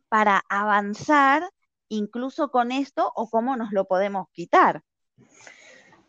para 0.09 0.43
avanzar 0.47 1.49
incluso 1.89 2.51
con 2.51 2.71
esto 2.71 3.11
o 3.15 3.31
cómo 3.31 3.57
nos 3.57 3.71
lo 3.71 3.85
podemos 3.85 4.27
quitar? 4.31 4.83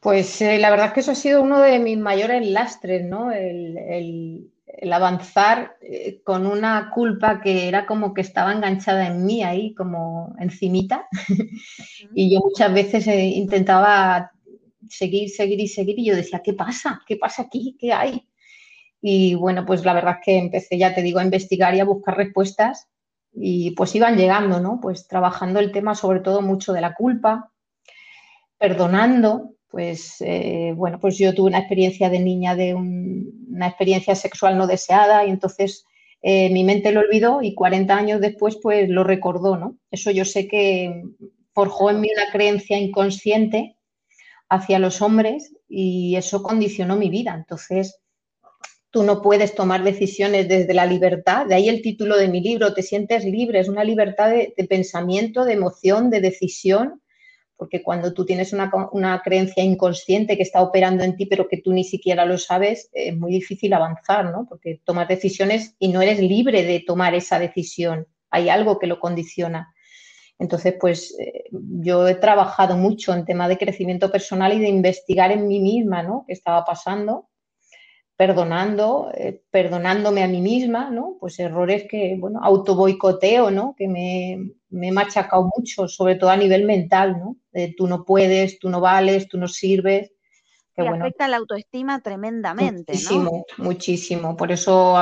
Pues 0.01 0.43
eh, 0.43 0.59
la 0.59 0.69
verdad 0.69 0.89
es 0.89 0.93
que 0.93 1.01
eso 1.01 1.13
ha 1.13 1.15
sido 1.15 1.41
uno 1.41 1.61
de 1.61 1.79
mis 1.79 1.97
mayores 1.97 2.47
lastres, 2.47 3.03
¿no? 3.07 3.33
el, 3.33 3.79
el 3.79 4.54
avanzar 4.93 5.77
eh, 5.81 6.23
con 6.23 6.47
una 6.47 6.91
culpa 6.91 7.41
que 7.41 7.69
era 7.69 7.87
como 7.87 8.15
que 8.15 8.21
estaba 8.21 8.53
enganchada 8.53 9.07
en 9.07 9.25
mí 9.25 9.43
ahí, 9.43 9.75
como 9.75 10.35
encimita. 10.39 11.09
y 12.15 12.33
yo 12.33 12.41
muchas 12.41 12.73
veces 12.73 13.07
eh, 13.07 13.27
intentaba 13.27 14.33
seguir, 14.89 15.31
seguir 15.31 15.61
y 15.61 15.69
seguir 15.69 15.99
y 15.99 16.07
yo 16.07 16.17
decía, 16.17 16.43
¿qué 16.45 16.53
pasa? 16.53 17.03
¿Qué 17.07 17.17
pasa 17.17 17.43
aquí? 17.43 17.77
¿Qué 17.79 17.93
hay? 17.93 18.29
Y 19.01 19.35
bueno, 19.35 19.67
pues 19.67 19.85
la 19.85 19.93
verdad 19.93 20.17
es 20.21 20.25
que 20.25 20.39
empecé, 20.39 20.79
ya 20.79 20.95
te 20.95 21.03
digo, 21.03 21.19
a 21.19 21.25
investigar 21.25 21.75
y 21.75 21.81
a 21.81 21.85
buscar 21.85 22.17
respuestas 22.17 22.89
y 23.33 23.73
pues 23.73 23.95
iban 23.95 24.17
llegando, 24.17 24.61
¿no? 24.61 24.81
Pues 24.81 25.09
trabajando 25.09 25.61
el 25.61 25.73
tema 25.73 25.95
sobre 25.95 26.21
todo 26.21 26.41
mucho 26.41 26.73
de 26.73 26.81
la 26.81 26.95
culpa, 26.95 27.53
perdonando, 28.59 29.54
pues 29.75 30.19
eh, 30.21 30.73
bueno, 30.77 31.01
pues 31.01 31.19
yo 31.19 31.35
tuve 31.35 31.49
una 31.49 31.59
experiencia 31.59 32.09
de 32.09 32.21
niña 32.21 32.55
de 32.55 32.75
una 32.75 33.67
experiencia 33.67 34.15
sexual 34.15 34.57
no 34.57 34.69
deseada 34.69 35.27
y 35.27 35.31
entonces 35.31 35.85
eh, 36.23 36.49
mi 36.51 36.63
mente 36.63 36.93
lo 36.93 37.01
olvidó 37.01 37.43
y 37.43 37.55
40 37.55 37.93
años 37.93 38.21
después 38.21 38.57
pues 38.63 38.89
lo 38.89 39.03
recordó, 39.03 39.57
¿no? 39.57 39.77
Eso 39.91 40.13
yo 40.13 40.25
sé 40.25 40.47
que 40.47 41.03
forjó 41.53 41.91
en 41.91 42.01
mí 42.03 42.09
una 42.17 42.31
creencia 42.31 42.79
inconsciente 42.79 43.77
hacia 44.49 44.79
los 44.79 45.03
hombres 45.03 45.53
y 45.69 46.15
eso 46.15 46.45
condicionó 46.45 46.95
mi 46.95 47.11
vida. 47.11 47.35
Entonces, 47.35 47.99
tú 48.91 49.03
no 49.03 49.23
puedes 49.23 49.57
tomar 49.57 49.83
decisiones 49.83 50.47
desde 50.47 50.73
la 50.73 50.87
libertad. 50.87 51.47
De 51.47 51.57
ahí 51.57 51.69
el 51.69 51.83
título 51.83 52.17
de 52.17 52.29
mi 52.29 52.41
libro, 52.41 52.75
Te 52.75 52.85
sientes 52.85 53.25
libre, 53.25 53.59
es 53.59 53.69
una 53.69 53.83
libertad 53.83 54.31
de 54.31 54.67
pensamiento, 54.69 55.45
de 55.45 55.55
emoción, 55.55 56.11
de 56.11 56.21
decisión 56.21 57.03
porque 57.57 57.83
cuando 57.83 58.13
tú 58.13 58.25
tienes 58.25 58.53
una, 58.53 59.23
creencia 59.23 59.63
inconsciente 59.63 60.37
que 60.37 60.43
está 60.43 60.63
operando 60.63 61.05
en 61.05 61.17
ti, 61.17 61.27
pero 61.27 61.49
que 61.49 61.59
tú 61.59 61.73
ni 61.73 61.85
siquiera 61.85 62.25
lo 62.25 62.39
sabes, 62.39 62.91
es 62.93 63.17
muy 63.17 63.33
difícil 63.33 63.73
avanzar, 63.73 64.31
¿no? 64.31 64.47
Porque 64.49 64.81
tomas 64.85 65.09
decisiones 65.09 65.75
y 65.79 65.89
no 65.89 66.03
eres 66.03 66.19
libre 66.21 66.65
de 66.65 66.81
tomar 66.81 67.15
esa 67.15 67.39
decisión. 67.39 68.07
Hay 68.31 68.49
algo 68.49 68.79
que 68.79 68.89
lo 68.89 68.99
condiciona. 68.99 69.73
Entonces, 70.39 70.75
pues 70.81 71.17
eh, 71.21 71.45
yo 71.53 72.09
he 72.09 72.17
trabajado 72.17 72.77
mucho 72.77 73.15
en 73.15 73.25
tema 73.25 73.47
de 73.49 73.57
crecimiento 73.57 74.11
personal 74.11 74.53
y 74.53 74.59
de 74.59 74.69
investigar 74.69 75.31
en 75.31 75.47
mí 75.47 75.61
misma, 75.61 76.03
¿no? 76.03 76.25
¿Qué 76.27 76.33
estaba 76.33 76.65
pasando? 76.65 77.29
perdonando, 78.17 79.11
eh, 79.15 79.43
perdonándome 79.51 80.23
a 80.23 80.29
mí 80.29 80.41
misma, 80.41 80.89
¿no? 80.89 81.17
Pues 81.19 81.39
errores 81.41 81.87
que, 81.91 82.17
bueno, 82.19 82.39
auto 82.43 82.77
boicoteo, 82.77 83.51
¿no? 83.51 83.75
Que 83.77 83.89
me, 83.89 84.53
me 84.71 84.89
he 84.89 84.93
machacado 84.93 85.51
mucho, 85.57 85.89
sobre 85.89 86.15
todo 86.15 86.31
a 86.31 86.37
nivel 86.37 86.65
mental, 86.65 87.19
¿no? 87.19 87.37
Tú 87.77 87.87
no 87.87 88.05
puedes, 88.05 88.59
tú 88.59 88.69
no 88.69 88.81
vales, 88.81 89.29
tú 89.29 89.39
no 89.39 89.49
sirves. 89.49 90.11
Que, 90.75 90.89
afecta 90.89 91.29
la 91.29 91.37
autoestima 91.37 92.01
tremendamente. 92.01 92.93
Muchísimo, 92.93 93.47
muchísimo. 93.59 94.37
Por 94.37 94.51
eso 94.51 94.97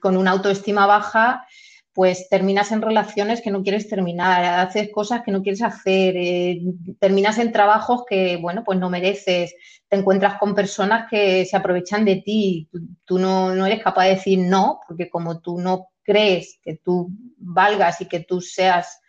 con 0.00 0.16
una 0.16 0.32
autoestima 0.32 0.86
baja 0.86 1.46
pues 1.94 2.28
terminas 2.28 2.72
en 2.72 2.82
relaciones 2.82 3.40
que 3.40 3.52
no 3.52 3.62
quieres 3.62 3.88
terminar, 3.88 4.66
haces 4.66 4.90
cosas 4.90 5.22
que 5.22 5.30
no 5.30 5.42
quieres 5.42 5.62
hacer, 5.62 6.16
eh, 6.16 6.60
terminas 6.98 7.38
en 7.38 7.52
trabajos 7.52 8.02
que, 8.08 8.36
bueno, 8.36 8.64
pues 8.64 8.80
no 8.80 8.90
mereces, 8.90 9.54
te 9.88 9.96
encuentras 9.96 10.36
con 10.38 10.56
personas 10.56 11.08
que 11.08 11.46
se 11.46 11.56
aprovechan 11.56 12.04
de 12.04 12.16
ti, 12.16 12.68
tú, 13.04 13.20
no, 13.20 13.54
no, 13.54 13.64
eres 13.64 13.80
capaz 13.80 14.06
de 14.06 14.14
decir 14.16 14.40
no, 14.40 14.80
porque 14.88 15.08
como 15.08 15.40
tú 15.40 15.60
no 15.60 15.86
crees 16.02 16.58
que 16.64 16.76
tú 16.76 17.10
valgas 17.38 18.00
y 18.00 18.06
que 18.06 18.20
tú 18.20 18.40
seas 18.40 19.00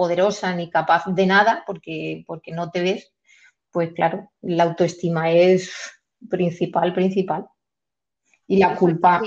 poderosa 0.00 0.54
ni 0.54 0.70
capaz 0.70 1.04
de 1.06 1.26
nada, 1.26 1.62
porque, 1.66 2.24
porque 2.26 2.52
no 2.52 2.70
te 2.70 2.80
ves, 2.80 3.12
pues 3.70 3.92
claro, 3.92 4.32
la 4.40 4.64
autoestima 4.64 5.30
es 5.30 5.70
principal, 6.30 6.94
principal. 6.94 7.46
Y 8.46 8.56
la 8.56 8.74
culpa 8.76 9.20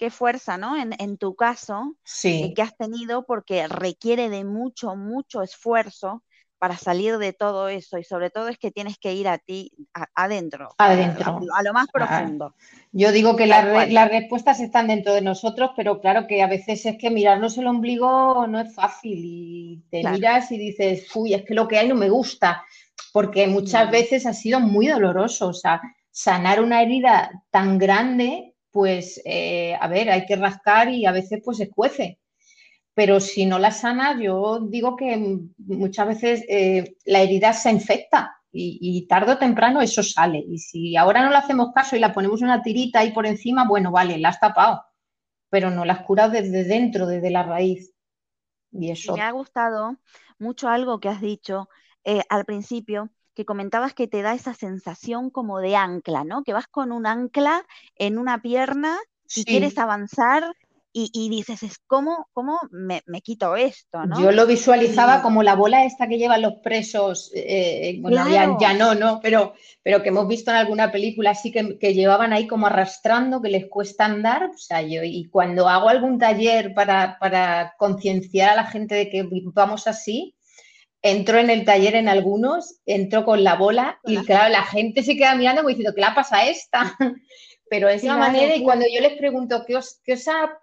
qué 0.00 0.10
fuerza, 0.10 0.58
¿no? 0.58 0.74
En, 0.76 1.16
tu 1.16 1.36
caso, 1.36 1.94
eh, 2.24 2.52
que 2.54 2.62
has 2.62 2.76
tenido, 2.76 3.24
porque 3.24 3.68
requiere 3.68 4.30
de 4.30 4.44
mucho, 4.44 4.96
mucho 4.96 5.42
esfuerzo 5.42 6.24
para 6.60 6.76
salir 6.76 7.16
de 7.16 7.32
todo 7.32 7.68
eso 7.68 7.96
y 7.96 8.04
sobre 8.04 8.28
todo 8.28 8.48
es 8.48 8.58
que 8.58 8.70
tienes 8.70 8.98
que 8.98 9.14
ir 9.14 9.26
a 9.28 9.38
ti 9.38 9.72
adentro, 10.14 10.68
adentro, 10.76 11.40
a, 11.56 11.62
lo 11.62 11.72
más 11.72 11.86
ah, 11.88 11.92
profundo. 11.92 12.54
Yo 12.92 13.12
digo 13.12 13.34
que 13.34 13.46
las 13.46 14.10
respuestas 14.10 14.60
están 14.60 14.88
dentro 14.88 15.14
de 15.14 15.22
nosotros, 15.22 15.70
pero 15.74 16.00
claro 16.00 16.26
que 16.26 16.42
a 16.42 16.46
veces 16.46 16.84
es 16.84 16.98
que 16.98 17.10
mirarnos 17.10 17.56
el 17.56 17.66
ombligo 17.66 18.46
no 18.46 18.60
es 18.60 18.74
fácil 18.74 19.18
y 19.24 19.82
te 19.90 20.06
miras 20.08 20.52
y 20.52 20.58
dices, 20.58 21.08
uy, 21.16 21.32
es 21.32 21.46
que 21.46 21.54
lo 21.54 21.66
que 21.66 21.78
hay 21.78 21.88
no 21.88 21.94
me 21.94 22.10
gusta, 22.10 22.62
porque 23.10 23.46
muchas 23.46 23.90
veces 23.90 24.26
ha 24.26 24.34
sido 24.34 24.60
muy 24.60 24.86
doloroso, 24.86 25.48
o 25.48 25.54
sea, 25.54 25.80
sanar 26.10 26.62
una 26.62 26.82
herida 26.82 27.30
tan 27.50 27.78
grande 27.78 28.50
pues 28.70 29.20
eh, 29.24 29.74
a 29.80 29.88
ver, 29.88 30.10
hay 30.10 30.26
que 30.26 30.36
rascar 30.36 30.88
y 30.90 31.04
a 31.04 31.12
veces 31.12 31.40
pues 31.44 31.56
se 31.56 31.68
cuece. 31.68 32.19
Pero 33.00 33.18
si 33.18 33.46
no 33.46 33.58
la 33.58 33.70
sanas, 33.70 34.20
yo 34.20 34.60
digo 34.60 34.94
que 34.94 35.38
muchas 35.56 36.06
veces 36.06 36.44
eh, 36.50 36.98
la 37.06 37.22
herida 37.22 37.54
se 37.54 37.70
infecta 37.70 38.36
y, 38.52 38.78
y, 38.78 39.06
tarde 39.06 39.32
o 39.32 39.38
temprano 39.38 39.80
eso 39.80 40.02
sale. 40.02 40.44
Y 40.46 40.58
si 40.58 40.98
ahora 40.98 41.24
no 41.24 41.30
le 41.30 41.36
hacemos 41.36 41.72
caso 41.74 41.96
y 41.96 41.98
la 41.98 42.12
ponemos 42.12 42.42
una 42.42 42.60
tirita 42.60 42.98
ahí 42.98 43.12
por 43.12 43.24
encima, 43.24 43.66
bueno, 43.66 43.90
vale, 43.90 44.18
la 44.18 44.28
has 44.28 44.38
tapado, 44.38 44.84
pero 45.48 45.70
no 45.70 45.86
la 45.86 45.94
has 45.94 46.02
curado 46.04 46.32
desde 46.32 46.64
dentro, 46.64 47.06
desde 47.06 47.30
la 47.30 47.42
raíz. 47.42 47.90
Y 48.70 48.90
eso. 48.90 49.16
Me 49.16 49.22
ha 49.22 49.30
gustado 49.30 49.96
mucho 50.38 50.68
algo 50.68 51.00
que 51.00 51.08
has 51.08 51.22
dicho 51.22 51.70
eh, 52.04 52.20
al 52.28 52.44
principio, 52.44 53.08
que 53.32 53.46
comentabas 53.46 53.94
que 53.94 54.08
te 54.08 54.20
da 54.20 54.34
esa 54.34 54.52
sensación 54.52 55.30
como 55.30 55.60
de 55.60 55.74
ancla, 55.74 56.24
¿no? 56.24 56.44
Que 56.44 56.52
vas 56.52 56.66
con 56.66 56.92
un 56.92 57.06
ancla 57.06 57.64
en 57.94 58.18
una 58.18 58.42
pierna 58.42 58.98
y 59.34 59.46
quieres 59.46 59.78
avanzar 59.78 60.54
y, 60.92 61.28
dices, 61.28 61.62
es 61.62 61.78
¿cómo, 61.86 62.28
cómo 62.32 62.58
me, 62.70 63.02
quito 63.22 63.54
esto? 63.54 64.04
¿no? 64.06 64.20
Yo 64.20 64.32
lo 64.32 64.46
visualizaba 64.46 65.22
como 65.22 65.42
la 65.42 65.54
bola 65.54 65.84
esta 65.84 66.08
que 66.08 66.18
llevan 66.18 66.42
los 66.42 66.54
presos, 66.62 67.30
eh, 67.34 67.90
eh, 67.90 67.98
bueno, 68.00 68.28
ya, 68.28 68.74
no, 68.74 68.94
¿no? 68.94 69.20
Pero, 69.22 69.54
pero 69.82 70.02
que 70.02 70.08
hemos 70.08 70.26
visto 70.26 70.50
en 70.50 70.56
alguna 70.56 70.90
película 70.90 71.30
así 71.30 71.52
que, 71.52 71.94
llevaban 71.94 72.32
ahí 72.32 72.46
como 72.46 72.66
arrastrando, 72.66 73.40
que 73.40 73.50
les 73.50 73.66
cuesta 73.68 74.04
andar. 74.04 74.50
O 74.52 74.58
sea, 74.58 74.82
yo, 74.82 75.02
y 75.04 75.26
cuando 75.30 75.68
hago 75.68 75.88
algún 75.88 76.18
taller 76.18 76.74
para, 76.74 77.18
para 77.20 77.74
concienciar 77.78 78.50
a 78.50 78.56
la 78.56 78.66
gente 78.66 78.94
de 78.94 79.10
que 79.10 79.28
vamos 79.54 79.86
así, 79.86 80.34
entro 81.02 81.38
en 81.38 81.50
el 81.50 81.64
taller 81.64 81.94
en 81.94 82.08
algunos, 82.08 82.80
entro 82.84 83.24
con 83.24 83.42
la 83.44 83.54
bola 83.54 83.98
y 84.04 84.16
claro, 84.18 84.50
la 84.50 84.64
gente 84.64 85.02
se 85.02 85.16
queda 85.16 85.34
mirando 85.34 85.62
como 85.62 85.70
diciendo, 85.70 85.94
¿qué 85.94 86.00
la 86.00 86.14
pasa 86.14 86.38
a 86.38 86.48
esta? 86.48 86.96
Pero 87.70 87.88
es 87.88 88.02
la 88.02 88.16
manera 88.16 88.56
y 88.56 88.64
cuando 88.64 88.84
yo 88.92 89.00
les 89.00 89.16
pregunto 89.16 89.62
qué 89.64 89.76
os, 89.76 90.00
qué 90.02 90.14
os, 90.14 90.28
ha, 90.28 90.58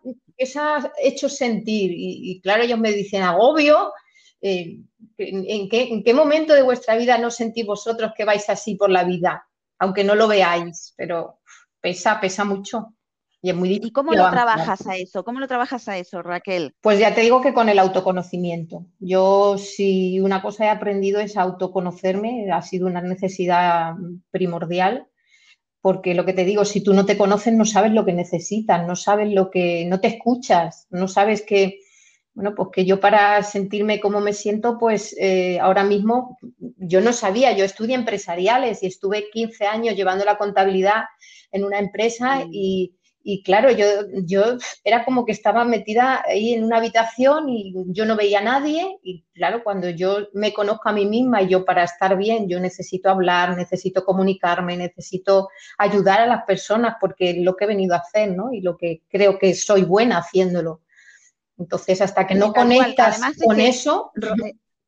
ha, 0.60 0.92
hecho 1.02 1.30
sentir 1.30 1.90
y, 1.96 2.42
claro, 2.42 2.64
ellos 2.64 2.78
me 2.78 2.92
dicen 2.92 3.24
agobio, 3.24 3.94
eh, 4.42 4.82
¿en, 5.18 5.70
qué, 5.70 5.84
¿en, 5.84 6.04
qué, 6.04 6.14
momento 6.14 6.54
de 6.54 6.64
vuestra 6.64 6.98
vida 6.98 7.18
no 7.18 7.32
sentís 7.32 7.66
vosotros 7.66 8.12
que 8.16 8.26
vais 8.26 8.50
así 8.50 8.76
por 8.76 8.90
la 8.90 9.06
vida? 9.06 9.48
Aunque 9.80 10.04
no 10.04 10.16
lo 10.16 10.28
veáis, 10.28 10.94
pero 10.98 11.40
pesa, 11.80 12.20
pesa 12.20 12.44
mucho. 12.44 12.94
Y 13.42 13.52
es 13.52 13.56
muy 13.56 13.70
difícil. 13.70 13.88
¿Y 13.88 13.94
cómo 13.94 14.12
lo 14.12 14.30
trabajas 14.30 14.86
a 14.86 14.98
eso? 14.98 15.24
¿Cómo 15.24 15.40
lo 15.40 15.48
trabajas 15.48 15.88
a 15.88 15.98
eso, 15.98 16.22
Raquel? 16.22 16.76
Pues 16.82 17.00
ya 17.00 17.16
te 17.16 17.22
digo 17.22 17.42
que 17.42 17.54
con 17.54 17.70
el 17.70 17.80
autoconocimiento. 17.80 18.86
Yo 19.00 19.58
si 19.58 20.20
una 20.20 20.42
cosa 20.42 20.66
he 20.66 20.70
aprendido 20.70 21.22
es 21.22 21.38
autoconocerme, 21.38 22.52
ha 22.52 22.62
sido 22.62 22.86
una 22.86 23.02
necesidad 23.02 23.94
primordial 24.30 25.08
porque 25.88 26.13
lo 26.13 26.25
que 26.25 26.34
te 26.34 26.44
digo, 26.44 26.65
si 26.65 26.82
tú 26.84 26.94
no 26.94 27.06
te 27.06 27.17
conoces, 27.17 27.53
no 27.53 27.63
sabes 27.63 27.94
lo 27.94 28.03
que 28.03 28.12
necesitas, 28.12 28.86
no 28.86 28.98
sabes 28.98 29.32
lo 29.32 29.50
que, 29.50 29.86
no 29.86 30.01
te 30.01 30.10
escuchas, 30.10 30.86
no 30.89 31.08
sabes 31.08 31.44
que, 31.44 31.79
bueno, 32.34 32.53
pues 32.56 32.67
que 32.74 32.84
yo 32.84 33.00
para 33.00 33.41
sentirme 33.41 34.01
como 34.01 34.20
me 34.20 34.34
siento, 34.34 34.77
pues 34.77 35.15
eh, 35.17 35.62
ahora 35.62 35.86
mismo 35.86 36.38
yo 36.75 37.00
no 37.00 37.13
sabía, 37.13 37.53
yo 37.53 37.63
estudié 37.63 37.96
empresariales 37.96 38.84
y 38.84 38.88
estuve 38.88 39.29
15 39.32 39.65
años 39.65 39.96
llevando 39.96 40.25
la 40.25 40.38
contabilidad 40.38 41.06
en 41.53 41.63
una 41.63 41.79
empresa 41.79 42.44
mm. 42.44 42.50
y, 42.51 42.97
y 43.30 43.44
claro, 43.44 43.70
yo, 43.72 43.86
yo 44.24 44.58
era 44.86 45.04
como 45.04 45.26
que 45.26 45.34
estaba 45.34 45.66
metida 45.66 46.24
ahí 46.26 46.54
en 46.54 46.64
una 46.64 46.78
habitación 46.78 47.50
y 47.50 47.74
yo 47.88 48.06
no 48.06 48.16
veía 48.16 48.40
a 48.40 48.44
nadie. 48.44 49.00
Y 49.04 49.26
claro, 49.34 49.66
cuando 49.66 49.90
yo 49.90 50.30
me 50.32 50.54
conozco 50.54 50.88
a 50.88 50.94
mí 50.94 51.06
misma 51.06 51.42
y 51.42 51.50
yo 51.50 51.66
para 51.66 51.84
estar 51.84 52.16
bien, 52.16 52.48
yo 52.48 52.58
necesito 52.62 53.10
hablar, 53.10 53.58
necesito 53.58 54.06
comunicarme, 54.06 54.78
necesito 54.78 55.50
ayudar 55.78 56.22
a 56.22 56.26
las 56.26 56.46
personas 56.46 56.96
porque 57.02 57.32
es 57.32 57.38
lo 57.40 57.58
que 57.58 57.66
he 57.66 57.68
venido 57.68 57.96
a 57.96 57.98
hacer, 57.98 58.32
¿no? 58.32 58.54
Y 58.54 58.62
lo 58.62 58.78
que 58.78 59.02
creo 59.10 59.38
que 59.38 59.54
soy 59.56 59.84
buena 59.84 60.20
haciéndolo. 60.20 60.84
Entonces, 61.58 62.00
hasta 62.00 62.26
que 62.28 62.36
no 62.36 62.54
conectas 62.54 63.20
con 63.44 63.60
eso. 63.60 64.14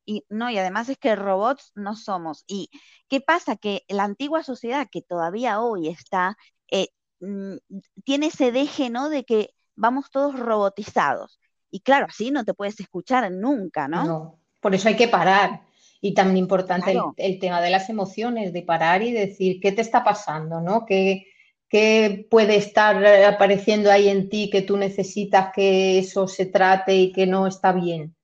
Y, 0.06 0.24
no, 0.30 0.50
y 0.50 0.58
además 0.58 0.88
es 0.88 0.98
que 0.98 1.18
robots 1.18 1.74
no 1.76 1.94
somos. 1.98 2.46
¿Y 2.48 2.70
qué 3.10 3.20
pasa? 3.20 3.58
Que 3.58 3.84
la 3.90 4.06
antigua 4.06 4.44
sociedad, 4.44 4.88
que 4.90 5.02
todavía 5.02 5.60
hoy 5.60 5.90
está, 5.90 6.38
eh, 6.72 6.88
Mm, 7.20 7.56
tiene 8.04 8.28
ese 8.28 8.52
deje, 8.52 8.90
¿no? 8.90 9.10
De 9.10 9.24
que 9.24 9.50
vamos 9.76 10.10
todos 10.12 10.38
robotizados. 10.38 11.40
Y 11.72 11.82
claro, 11.82 12.08
así 12.10 12.32
no 12.32 12.44
te 12.44 12.54
puedes 12.54 12.80
escuchar 12.80 13.32
nunca, 13.32 13.88
¿no? 13.88 14.06
No, 14.06 14.40
por 14.60 14.74
eso 14.74 14.88
hay 14.88 14.96
que 14.96 15.08
parar. 15.08 15.62
Y 16.02 16.14
también 16.14 16.38
importante 16.38 16.98
el, 17.18 17.40
tema 17.40 17.62
de 17.62 17.70
las 17.70 17.90
emociones, 17.90 18.54
de 18.54 18.62
parar 18.62 19.04
y 19.04 19.12
decir, 19.12 19.60
¿qué 19.62 19.74
te 19.74 19.82
está 19.82 20.04
pasando? 20.04 20.62
¿no? 20.62 20.86
¿Qué, 20.86 21.26
¿Qué 21.68 22.26
puede 22.30 22.56
estar 22.56 23.06
apareciendo 23.26 23.92
ahí 23.92 24.08
en 24.08 24.30
ti 24.30 24.50
que 24.50 24.62
tú 24.62 24.78
necesitas 24.78 25.52
que 25.54 26.00
eso 26.00 26.28
se 26.28 26.46
trate 26.46 26.96
y 26.96 27.12
que 27.12 27.28
no 27.28 27.48
está 27.48 27.74
bien? 27.74 28.16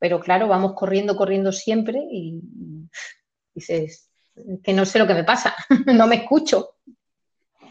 Pero 0.00 0.18
claro, 0.18 0.48
vamos 0.48 0.72
corriendo, 0.74 1.16
corriendo 1.16 1.52
siempre 1.52 2.00
y 2.10 2.40
dices, 3.54 4.10
que 4.64 4.72
no 4.72 4.84
sé 4.84 4.98
lo 4.98 5.06
que 5.06 5.14
me 5.14 5.24
pasa, 5.24 5.54
no 5.86 6.06
me 6.06 6.16
escucho. 6.16 6.70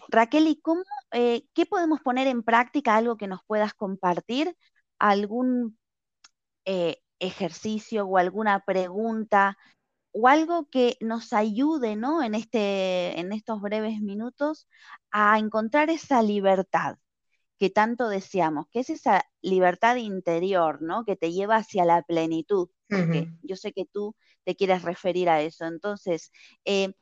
Raquel, 0.10 0.48
¿y 0.48 0.60
cómo, 0.62 0.84
eh, 1.12 1.44
qué 1.54 1.66
podemos 1.66 2.02
poner 2.02 2.28
en 2.28 2.44
práctica, 2.44 2.96
algo 2.96 3.18
que 3.18 3.28
nos 3.28 3.42
puedas 3.46 3.74
compartir, 3.74 4.56
algún 4.98 5.78
eh, 6.66 6.98
ejercicio 7.20 8.06
o 8.06 8.18
alguna 8.18 8.62
pregunta 8.66 9.58
o 10.12 10.28
algo 10.28 10.68
que 10.70 10.98
nos 11.02 11.34
ayude, 11.34 11.96
¿no? 11.96 12.24
En, 12.24 12.36
este, 12.36 13.20
en 13.20 13.32
estos 13.34 13.62
breves 13.62 14.02
minutos 14.02 14.68
a 15.12 15.38
encontrar 15.40 15.90
esa 15.90 16.22
libertad 16.24 16.98
que 17.60 17.70
tanto 17.70 18.10
deseamos, 18.10 18.68
que 18.72 18.80
es 18.80 18.90
esa 18.90 19.24
libertad 19.42 19.98
interior, 19.98 20.82
¿no? 20.82 21.06
Que 21.06 21.16
te 21.18 21.32
lleva 21.32 21.58
hacia 21.58 21.86
la 21.86 22.02
plenitud, 22.04 22.70
porque 22.88 23.30
yo 23.44 23.56
sé 23.58 23.74
que 23.74 23.86
tú 23.86 24.16
te 24.46 24.56
quieres 24.56 24.82
referir 24.84 25.30
a 25.30 25.42
eso. 25.42 25.66
Entonces, 25.66 26.32
eh, 26.66 26.94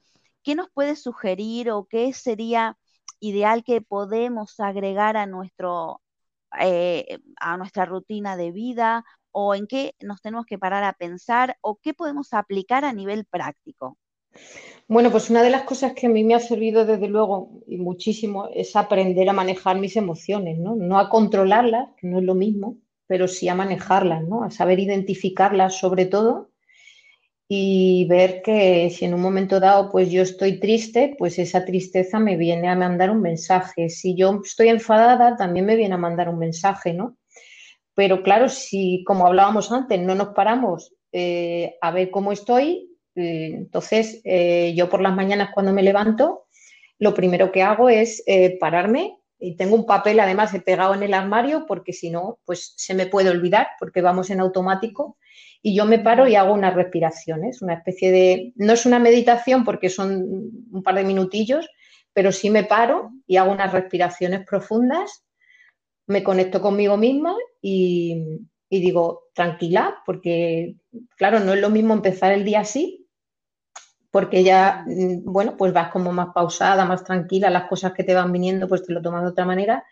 ¿qué 0.44 0.56
nos 0.56 0.70
puedes 0.74 1.02
sugerir 1.02 1.72
o 1.72 1.86
qué 1.86 2.12
sería 2.14 2.78
ideal 3.20 3.64
que 3.64 3.82
podemos 3.82 4.60
agregar 4.60 5.18
a, 5.18 5.26
nuestro, 5.26 6.02
eh, 6.60 7.20
a 7.40 7.58
nuestra 7.58 7.86
rutina 7.86 8.38
de 8.38 8.52
vida 8.52 9.06
o 9.32 9.54
en 9.54 9.68
qué 9.68 9.94
nos 10.02 10.22
tenemos 10.22 10.46
que 10.46 10.58
parar 10.58 10.84
a 10.84 10.94
pensar 10.94 11.58
o 11.62 11.78
qué 11.78 11.94
podemos 11.94 12.34
aplicar 12.34 12.86
a 12.86 12.94
nivel 12.94 13.26
práctico? 13.26 13.98
Bueno, 14.88 15.12
pues 15.12 15.30
una 15.30 15.44
de 15.44 15.50
las 15.50 15.64
cosas 15.64 15.94
que 15.94 16.08
a 16.08 16.10
mí 16.10 16.24
me 16.24 16.36
ha 16.36 16.40
servido 16.40 16.86
desde 16.86 17.08
luego 17.08 17.62
y 17.68 17.78
muchísimo 17.78 18.50
es 18.54 18.76
aprender 18.76 19.30
a 19.30 19.34
manejar 19.34 19.78
mis 19.80 19.96
emociones, 19.96 20.58
¿no? 20.58 20.76
No 20.76 20.98
a 20.98 21.10
controlarlas, 21.10 21.90
que 21.98 22.08
no 22.08 22.20
es 22.20 22.24
lo 22.24 22.36
mismo, 22.36 22.78
pero 23.06 23.28
sí 23.28 23.48
a 23.48 23.56
manejarlas, 23.56 24.24
¿no? 24.24 24.44
A 24.44 24.52
saber 24.52 24.80
identificarlas 24.80 25.78
sobre 25.78 26.06
todo 26.06 26.50
y 27.50 28.06
ver 28.10 28.42
que 28.42 28.90
si 28.90 29.06
en 29.06 29.14
un 29.14 29.22
momento 29.22 29.60
dado 29.60 29.90
pues 29.90 30.12
yo 30.12 30.22
estoy 30.22 30.60
triste, 30.60 31.16
pues 31.18 31.40
esa 31.40 31.64
tristeza 31.64 32.20
me 32.20 32.36
viene 32.36 32.68
a 32.68 32.76
mandar 32.76 33.10
un 33.10 33.22
mensaje. 33.22 33.90
Si 33.90 34.16
yo 34.16 34.42
estoy 34.44 34.68
enfadada, 34.68 35.38
también 35.38 35.66
me 35.66 35.78
viene 35.78 35.96
a 35.96 36.00
mandar 36.00 36.28
un 36.30 36.40
mensaje, 36.40 36.94
¿no? 36.94 37.18
Pero 37.96 38.22
claro, 38.22 38.50
si 38.50 39.04
como 39.06 39.26
hablábamos 39.26 39.72
antes, 39.72 40.00
no 40.00 40.14
nos 40.14 40.30
paramos 40.30 40.94
eh, 41.12 41.78
a 41.82 41.92
ver 41.92 42.12
cómo 42.12 42.32
estoy, 42.32 42.92
eh, 43.16 43.52
entonces 43.54 44.22
eh, 44.26 44.74
yo 44.76 44.90
por 44.90 45.02
las 45.02 45.16
mañanas 45.16 45.50
cuando 45.54 45.74
me 45.74 45.84
levanto, 45.84 46.48
lo 47.00 47.14
primero 47.14 47.52
que 47.52 47.64
hago 47.64 47.90
es 47.90 48.24
pararme 48.60 49.18
y 49.40 49.56
tengo 49.56 49.76
un 49.76 49.86
papel 49.86 50.20
además 50.20 50.54
he 50.54 50.62
pegado 50.62 50.96
en 50.96 51.04
el 51.04 51.14
armario 51.14 51.66
porque 51.68 51.94
si 51.94 52.10
no, 52.10 52.40
pues 52.44 52.74
se 52.76 52.96
me 52.96 53.06
puede 53.06 53.30
olvidar 53.30 53.68
porque 53.80 54.02
vamos 54.02 54.32
en 54.32 54.40
automático 54.40 55.18
y 55.62 55.76
yo 55.76 55.86
me 55.86 56.00
paro 56.00 56.28
y 56.28 56.36
hago 56.36 56.54
unas 56.54 56.76
respiraciones, 56.76 57.62
una 57.62 57.76
especie 57.76 58.12
de, 58.12 58.54
no 58.56 58.74
es 58.74 58.86
una 58.86 59.00
meditación 59.00 59.64
porque 59.64 59.90
son 59.90 60.52
un 60.72 60.84
par 60.84 60.96
de 60.96 61.04
minutillos, 61.04 61.68
pero 62.14 62.32
sí 62.32 62.50
me 62.50 62.64
paro 62.64 63.12
y 63.26 63.38
hago 63.38 63.52
unas 63.52 63.72
respiraciones 63.72 64.46
profundas, 64.46 65.26
me 66.08 66.24
conecto 66.24 66.62
conmigo 66.62 66.98
misma 66.98 67.36
y, 67.62 68.40
y 68.70 68.80
digo, 68.80 69.24
tranquila, 69.34 69.98
porque 70.06 70.76
claro, 71.16 71.40
no 71.40 71.54
es 71.54 71.62
lo 71.62 71.70
mismo 71.70 71.94
empezar 71.94 72.32
el 72.32 72.44
día 72.44 72.62
así, 72.62 73.08
porque 74.10 74.44
ya, 74.44 74.86
bueno, 75.24 75.58
pues 75.58 75.74
vas 75.74 75.92
como 75.92 76.12
más 76.12 76.30
pausada, 76.34 76.86
más 76.86 77.04
tranquila, 77.04 77.50
las 77.50 77.68
cosas 77.68 77.94
que 77.94 78.04
te 78.04 78.16
van 78.16 78.32
viniendo, 78.32 78.68
pues 78.68 78.84
te 78.84 78.94
lo 78.94 79.02
tomas 79.02 79.24
de 79.24 79.30
otra 79.30 79.46
manera 79.46 79.84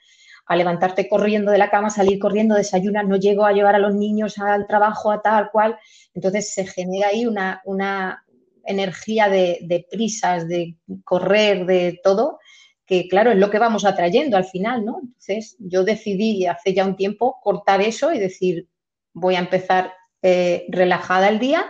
a 0.45 0.55
levantarte 0.55 1.09
corriendo 1.09 1.51
de 1.51 1.57
la 1.57 1.69
cama, 1.69 1.89
salir 1.89 2.19
corriendo, 2.19 2.55
desayunar, 2.55 3.07
no 3.07 3.17
llego 3.17 3.45
a 3.45 3.53
llevar 3.53 3.75
a 3.75 3.79
los 3.79 3.95
niños 3.95 4.37
al 4.37 4.67
trabajo, 4.67 5.11
a 5.11 5.21
tal 5.21 5.49
cual. 5.51 5.77
Entonces 6.13 6.53
se 6.53 6.65
genera 6.65 7.09
ahí 7.09 7.25
una, 7.25 7.61
una 7.65 8.25
energía 8.65 9.29
de, 9.29 9.87
prisas, 9.89 10.47
de 10.47 10.77
correr, 11.03 11.65
de 11.65 11.99
todo, 12.03 12.39
que 12.85 13.07
claro, 13.07 13.31
es 13.31 13.37
lo 13.37 13.49
que 13.49 13.59
vamos 13.59 13.85
atrayendo 13.85 14.37
al 14.37 14.45
final, 14.45 14.85
¿no? 14.85 14.99
Entonces 15.01 15.55
yo 15.59 15.83
decidí 15.83 16.45
hace 16.45 16.73
ya 16.73 16.85
un 16.85 16.95
tiempo 16.95 17.39
cortar 17.41 17.81
eso 17.81 18.13
y 18.13 18.19
decir, 18.19 18.67
voy 19.13 19.35
a 19.35 19.39
empezar 19.39 19.93
eh, 20.21 20.65
relajada 20.69 21.29
el 21.29 21.39
día 21.39 21.65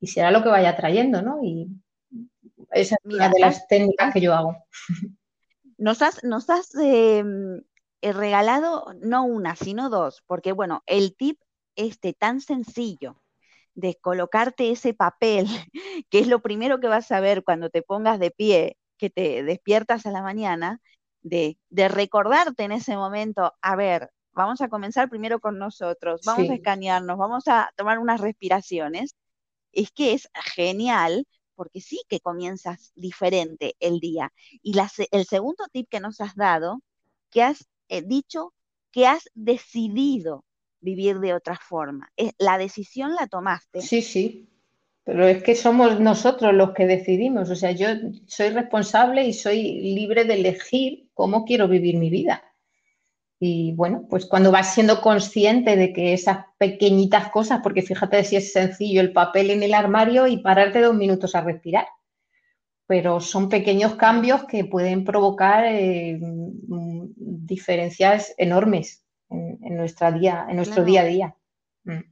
y 0.00 0.06
será 0.06 0.30
lo 0.30 0.42
que 0.42 0.48
vaya 0.48 0.76
trayendo, 0.76 1.20
¿no? 1.20 1.42
Y 1.42 1.68
esa 2.70 2.96
es 2.96 3.14
una 3.14 3.28
de 3.28 3.40
las 3.40 3.66
técnicas 3.68 4.12
que 4.12 4.20
yo 4.20 4.34
hago. 4.34 4.56
Nos 5.78 6.00
has, 6.00 6.24
nos 6.24 6.48
has 6.48 6.74
em, 6.74 7.60
regalado 8.12 8.94
no 9.00 9.24
una, 9.24 9.56
sino 9.56 9.90
dos, 9.90 10.22
porque 10.26 10.52
bueno, 10.52 10.82
el 10.86 11.16
tip 11.16 11.40
este 11.76 12.14
tan 12.14 12.40
sencillo 12.40 13.22
de 13.74 13.96
colocarte 13.96 14.70
ese 14.70 14.94
papel, 14.94 15.46
que 16.10 16.18
es 16.18 16.26
lo 16.26 16.40
primero 16.40 16.80
que 16.80 16.88
vas 16.88 17.12
a 17.12 17.20
ver 17.20 17.44
cuando 17.44 17.70
te 17.70 17.82
pongas 17.82 18.18
de 18.18 18.30
pie, 18.30 18.78
que 18.98 19.10
te 19.10 19.42
despiertas 19.44 20.06
a 20.06 20.10
la 20.10 20.22
mañana, 20.22 20.80
de, 21.22 21.58
recordarte 21.88 22.64
en 22.64 22.72
ese 22.72 22.96
momento, 22.96 23.54
a 23.60 23.76
ver, 23.76 24.10
vamos 24.32 24.60
a 24.60 24.68
comenzar 24.68 25.08
primero 25.08 25.40
con 25.40 25.58
nosotros, 25.58 26.22
vamos 26.24 26.48
a 26.50 26.54
escanearnos, 26.54 27.18
vamos 27.18 27.48
a 27.48 27.70
tomar 27.76 27.98
unas 27.98 28.20
respiraciones, 28.20 29.14
es 29.72 29.90
que 29.90 30.12
es 30.14 30.28
genial 30.54 31.26
porque 31.54 31.80
sí 31.80 32.02
que 32.08 32.20
comienzas 32.20 32.92
diferente 32.94 33.74
el 33.80 33.98
día. 33.98 34.32
Y 34.62 34.78
el 35.10 35.26
segundo 35.26 35.64
tip 35.72 35.88
que 35.90 36.00
nos 36.00 36.20
has 36.20 36.34
dado, 36.36 36.82
que 37.30 37.42
has 37.42 37.66
eh, 37.88 38.02
dicho 38.02 38.52
que 38.92 39.06
has 39.06 39.28
decidido 39.34 40.44
vivir 40.80 41.18
de 41.20 41.34
otra 41.34 41.56
forma. 41.56 42.10
La 42.38 42.58
decisión 42.58 43.14
la 43.14 43.26
tomaste. 43.26 43.80
Sí, 43.80 44.02
sí. 44.02 44.48
Pero 45.04 45.26
es 45.26 45.42
que 45.42 45.54
somos 45.54 46.00
nosotros 46.00 46.52
los 46.52 46.72
que 46.72 46.86
decidimos. 46.86 47.50
O 47.50 47.56
sea, 47.56 47.70
yo 47.70 47.88
soy 48.26 48.50
responsable 48.50 49.24
y 49.24 49.32
soy 49.32 49.94
libre 49.94 50.24
de 50.24 50.34
elegir 50.34 51.08
cómo 51.14 51.44
quiero 51.44 51.68
vivir 51.68 51.96
mi 51.96 52.10
vida. 52.10 52.42
Y 53.38 53.72
bueno, 53.74 54.06
pues 54.08 54.26
cuando 54.26 54.50
vas 54.50 54.74
siendo 54.74 55.00
consciente 55.00 55.76
de 55.76 55.92
que 55.92 56.14
esas 56.14 56.46
pequeñitas 56.58 57.30
cosas, 57.30 57.60
porque 57.62 57.82
fíjate 57.82 58.24
si 58.24 58.36
es 58.36 58.52
sencillo 58.52 59.00
el 59.00 59.12
papel 59.12 59.50
en 59.50 59.62
el 59.62 59.74
armario 59.74 60.26
y 60.26 60.38
pararte 60.38 60.80
dos 60.80 60.94
minutos 60.94 61.34
a 61.34 61.42
respirar, 61.42 61.86
pero 62.86 63.20
son 63.20 63.48
pequeños 63.48 63.96
cambios 63.96 64.44
que 64.44 64.64
pueden 64.64 65.04
provocar 65.04 65.64
eh, 65.66 66.18
mm, 66.20 67.06
diferencias 67.16 68.32
enormes 68.38 69.04
en, 69.28 69.76
nuestra 69.76 70.12
día, 70.12 70.46
en 70.48 70.56
nuestro 70.56 70.84
día 70.84 71.00
a 71.00 71.04
día. 71.04 71.36
Mm. 71.84 72.02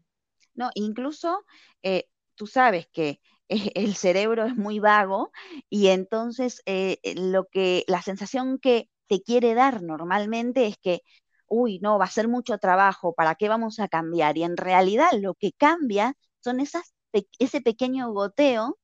No, 0.55 0.71
incluso 0.75 1.45
eh, 1.83 2.09
tú 2.35 2.47
sabes 2.47 2.89
que 2.93 3.21
el 3.49 3.95
cerebro 3.95 4.47
es 4.47 4.57
muy 4.57 4.81
vago 4.81 5.31
y 5.69 5.89
entonces 5.89 6.63
eh, 6.67 6.99
lo 7.17 7.47
que 7.47 7.85
la 7.87 8.03
sensación 8.03 8.59
que 8.59 8.89
te 9.07 9.23
quiere 9.23 9.55
dar 9.55 9.83
normalmente 9.83 10.67
es 10.67 10.77
que, 10.79 11.03
uy, 11.47 11.79
no, 11.81 11.99
va 11.99 12.07
a 12.07 12.11
ser 12.11 12.27
mucho 12.27 12.59
trabajo, 12.59 13.15
¿para 13.15 13.35
qué 13.37 13.49
vamos 13.49 13.79
a 13.79 13.89
cambiar? 13.89 14.39
Y 14.39 14.45
en 14.45 14.57
realidad 14.57 15.11
lo 15.13 15.35
que 15.35 15.53
cambia 15.53 16.17
son 16.41 16.59
esas, 16.59 16.95
ese 17.39 17.61
pequeño 17.61 18.13
goteo 18.13 18.79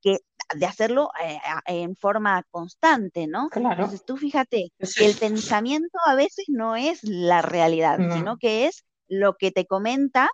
que 0.00 0.18
de 0.54 0.66
hacerlo 0.66 1.10
eh, 1.22 1.38
en 1.66 1.96
forma 1.96 2.42
constante, 2.50 3.26
¿no? 3.26 3.48
Claro. 3.50 3.82
Entonces 3.82 4.04
tú 4.04 4.16
fíjate 4.16 4.72
que 4.78 5.06
el 5.06 5.14
pensamiento 5.16 5.98
a 6.06 6.14
veces 6.14 6.46
no 6.48 6.76
es 6.76 7.02
la 7.04 7.42
realidad, 7.42 7.98
sino 8.14 8.36
que 8.38 8.66
es 8.66 8.84
lo 9.08 9.34
que 9.34 9.50
te 9.50 9.66
comenta 9.66 10.30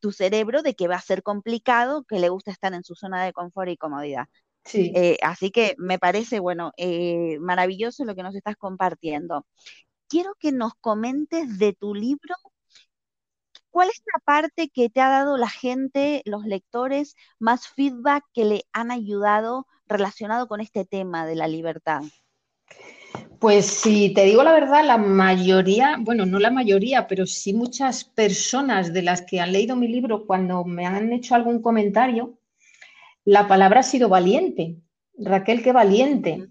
tu 0.00 0.12
cerebro 0.12 0.62
de 0.62 0.74
que 0.74 0.88
va 0.88 0.96
a 0.96 1.00
ser 1.00 1.22
complicado, 1.22 2.04
que 2.04 2.18
le 2.18 2.28
gusta 2.28 2.50
estar 2.50 2.74
en 2.74 2.84
su 2.84 2.94
zona 2.94 3.24
de 3.24 3.32
confort 3.32 3.70
y 3.70 3.76
comodidad. 3.76 4.26
Sí. 4.64 4.92
Eh, 4.94 5.16
así 5.22 5.50
que 5.50 5.74
me 5.78 5.98
parece, 5.98 6.40
bueno, 6.40 6.72
eh, 6.76 7.38
maravilloso 7.40 8.04
lo 8.04 8.14
que 8.14 8.22
nos 8.22 8.34
estás 8.34 8.56
compartiendo. 8.56 9.46
Quiero 10.08 10.34
que 10.38 10.52
nos 10.52 10.74
comentes 10.80 11.58
de 11.58 11.72
tu 11.72 11.94
libro 11.94 12.34
¿Cuál 13.76 13.90
es 13.90 14.02
la 14.06 14.22
parte 14.24 14.70
que 14.70 14.88
te 14.88 15.02
ha 15.02 15.10
dado 15.10 15.36
la 15.36 15.50
gente, 15.50 16.22
los 16.24 16.46
lectores, 16.46 17.14
más 17.38 17.68
feedback 17.68 18.24
que 18.32 18.46
le 18.46 18.62
han 18.72 18.90
ayudado 18.90 19.66
relacionado 19.86 20.48
con 20.48 20.62
este 20.62 20.86
tema 20.86 21.26
de 21.26 21.34
la 21.34 21.46
libertad? 21.46 22.00
Pues 23.38 23.66
si 23.66 24.14
te 24.14 24.24
digo 24.24 24.42
la 24.42 24.54
verdad, 24.54 24.82
la 24.82 24.96
mayoría, 24.96 25.98
bueno, 26.00 26.24
no 26.24 26.38
la 26.38 26.50
mayoría, 26.50 27.06
pero 27.06 27.26
sí 27.26 27.52
muchas 27.52 28.04
personas 28.04 28.94
de 28.94 29.02
las 29.02 29.20
que 29.20 29.40
han 29.40 29.52
leído 29.52 29.76
mi 29.76 29.88
libro, 29.88 30.24
cuando 30.24 30.64
me 30.64 30.86
han 30.86 31.12
hecho 31.12 31.34
algún 31.34 31.60
comentario, 31.60 32.38
la 33.26 33.46
palabra 33.46 33.80
ha 33.80 33.82
sido 33.82 34.08
valiente. 34.08 34.78
Raquel, 35.18 35.62
qué 35.62 35.72
valiente. 35.72 36.48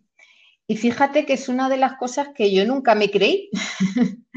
Y 0.67 0.77
fíjate 0.77 1.25
que 1.25 1.33
es 1.33 1.49
una 1.49 1.69
de 1.69 1.77
las 1.77 1.93
cosas 1.93 2.27
que 2.35 2.53
yo 2.53 2.67
nunca 2.67 2.93
me 2.93 3.09
creí. 3.09 3.49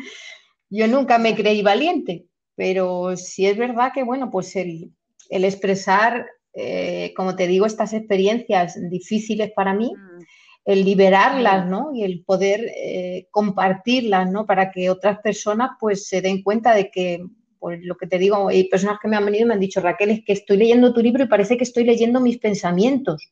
yo 0.70 0.88
nunca 0.88 1.18
me 1.18 1.34
creí 1.36 1.60
valiente. 1.60 2.27
Pero 2.58 3.16
sí 3.16 3.46
es 3.46 3.56
verdad 3.56 3.92
que, 3.94 4.02
bueno, 4.02 4.32
pues 4.32 4.56
el, 4.56 4.90
expresar, 5.30 6.26
eh, 6.54 7.14
como 7.16 7.36
te 7.36 7.46
digo, 7.46 7.66
estas 7.66 7.92
experiencias 7.92 8.76
difíciles 8.90 9.52
para 9.52 9.74
mí, 9.74 9.92
mm. 9.94 10.22
el 10.64 10.84
liberarlas, 10.84 11.66
mm. 11.66 11.70
¿no? 11.70 11.90
Y 11.94 12.02
el 12.02 12.24
poder 12.24 12.68
eh, 12.76 13.28
compartirlas, 13.30 14.28
¿no? 14.32 14.44
Para 14.44 14.72
que 14.72 14.90
otras 14.90 15.20
personas, 15.20 15.70
pues, 15.78 16.08
se 16.08 16.20
den 16.20 16.42
cuenta 16.42 16.74
de 16.74 16.90
que, 16.90 17.24
pues, 17.60 17.78
lo 17.84 17.96
que 17.96 18.08
te 18.08 18.18
digo, 18.18 18.48
hay 18.48 18.64
personas 18.64 18.98
que 19.00 19.06
me 19.06 19.16
han 19.16 19.24
venido 19.24 19.44
y 19.44 19.46
me 19.46 19.54
han 19.54 19.60
dicho, 19.60 19.80
Raquel, 19.80 20.10
es 20.10 20.24
que 20.24 20.32
estoy 20.32 20.56
leyendo 20.56 20.92
tu 20.92 21.00
libro 21.00 21.22
y 21.22 21.28
parece 21.28 21.56
que 21.56 21.62
estoy 21.62 21.84
leyendo 21.84 22.18
mis 22.18 22.38
pensamientos. 22.38 23.30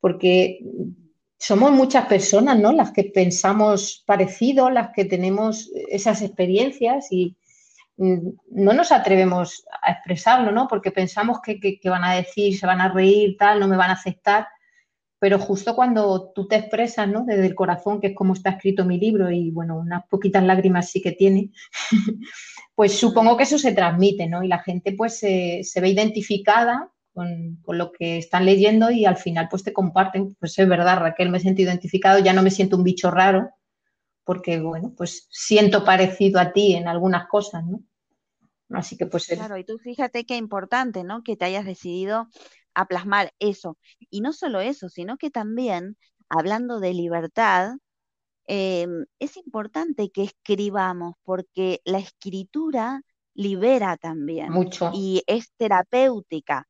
Porque 0.00 0.58
somos 1.38 1.70
muchas 1.70 2.06
personas, 2.06 2.58
¿no? 2.58 2.72
Las 2.72 2.90
que 2.90 3.04
pensamos 3.04 4.02
parecido, 4.04 4.68
las 4.68 4.90
que 4.96 5.04
tenemos 5.04 5.70
esas 5.90 6.22
experiencias 6.22 7.06
y 7.12 7.36
no 7.96 8.72
nos 8.74 8.92
atrevemos 8.92 9.64
a 9.82 9.92
expresarlo, 9.92 10.52
¿no? 10.52 10.68
Porque 10.68 10.90
pensamos 10.90 11.38
que, 11.40 11.78
van 11.84 12.04
a 12.04 12.14
decir, 12.14 12.58
se 12.58 12.66
van 12.66 12.80
a 12.80 12.92
reír, 12.92 13.36
tal, 13.38 13.58
no 13.58 13.68
me 13.68 13.76
van 13.76 13.90
a 13.90 13.94
aceptar. 13.94 14.48
Pero 15.18 15.38
justo 15.38 15.74
cuando 15.74 16.30
tú 16.34 16.46
te 16.46 16.56
expresas, 16.56 17.08
¿no? 17.08 17.24
Desde 17.24 17.46
el 17.46 17.54
corazón, 17.54 18.00
que 18.00 18.08
es 18.08 18.14
como 18.14 18.34
está 18.34 18.50
escrito 18.50 18.84
mi 18.84 18.98
libro, 18.98 19.30
y 19.30 19.50
bueno, 19.50 19.78
unas 19.78 20.06
poquitas 20.08 20.44
lágrimas 20.44 20.90
sí 20.90 21.00
que 21.00 21.12
tiene, 21.12 21.50
pues 22.74 22.98
supongo 22.98 23.36
que 23.36 23.44
eso 23.44 23.58
se 23.58 23.72
transmite, 23.72 24.26
¿no? 24.26 24.42
Y 24.42 24.48
la 24.48 24.58
gente 24.58 24.92
pues 24.92 25.18
se, 25.18 25.62
ve 25.80 25.88
identificada 25.88 26.90
con, 27.14 27.56
con, 27.62 27.78
lo 27.78 27.92
que 27.92 28.18
están 28.18 28.44
leyendo 28.44 28.90
y 28.90 29.06
al 29.06 29.16
final 29.16 29.48
pues 29.50 29.64
te 29.64 29.72
comparten, 29.72 30.34
pues 30.38 30.58
es 30.58 30.68
verdad, 30.68 30.98
Raquel, 30.98 31.30
me 31.30 31.40
siento 31.40 31.62
identificado, 31.62 32.18
ya 32.18 32.34
no 32.34 32.42
me 32.42 32.50
siento 32.50 32.76
un 32.76 32.84
bicho 32.84 33.10
raro, 33.10 33.50
porque, 34.26 34.60
bueno, 34.60 34.92
pues 34.96 35.28
siento 35.30 35.84
parecido 35.84 36.40
a 36.40 36.52
ti 36.52 36.74
en 36.74 36.88
algunas 36.88 37.28
cosas, 37.28 37.64
¿no? 37.64 37.84
Así 38.70 38.96
que 38.96 39.06
pues... 39.06 39.26
Claro, 39.28 39.56
y 39.56 39.62
tú 39.64 39.78
fíjate 39.78 40.26
qué 40.26 40.36
importante, 40.36 41.04
¿no? 41.04 41.22
Que 41.22 41.36
te 41.36 41.44
hayas 41.44 41.64
decidido 41.64 42.28
a 42.74 42.86
plasmar 42.86 43.32
eso. 43.38 43.78
Y 44.10 44.22
no 44.22 44.32
solo 44.32 44.60
eso, 44.60 44.88
sino 44.88 45.16
que 45.16 45.30
también, 45.30 45.96
hablando 46.28 46.80
de 46.80 46.92
libertad, 46.92 47.76
em, 48.48 49.06
es 49.20 49.36
importante 49.36 50.10
que 50.10 50.24
escribamos, 50.24 51.14
porque 51.22 51.80
la 51.84 51.98
escritura 51.98 53.02
libera 53.32 53.96
también. 53.96 54.50
Mucho. 54.50 54.90
Y 54.92 55.22
es 55.28 55.52
terapéutica. 55.56 56.66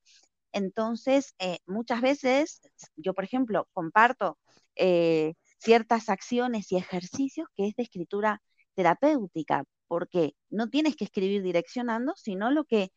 Entonces, 0.52 1.34
eh, 1.38 1.60
muchas 1.66 2.02
veces, 2.02 2.60
yo 2.96 3.14
por 3.14 3.24
ejemplo, 3.24 3.66
comparto 3.72 4.38
eh, 4.74 5.32
ciertas 5.58 6.08
acciones 6.08 6.70
y 6.72 6.76
ejercicios 6.76 7.48
que 7.56 7.68
es 7.68 7.74
de 7.76 7.84
escritura 7.84 8.42
terapéutica, 8.74 9.64
porque 9.88 10.34
no 10.50 10.68
tienes 10.68 10.96
que 10.96 11.04
escribir 11.04 11.42
direccionando, 11.42 12.14
sino 12.16 12.50
lo 12.50 12.64
que 12.64 12.90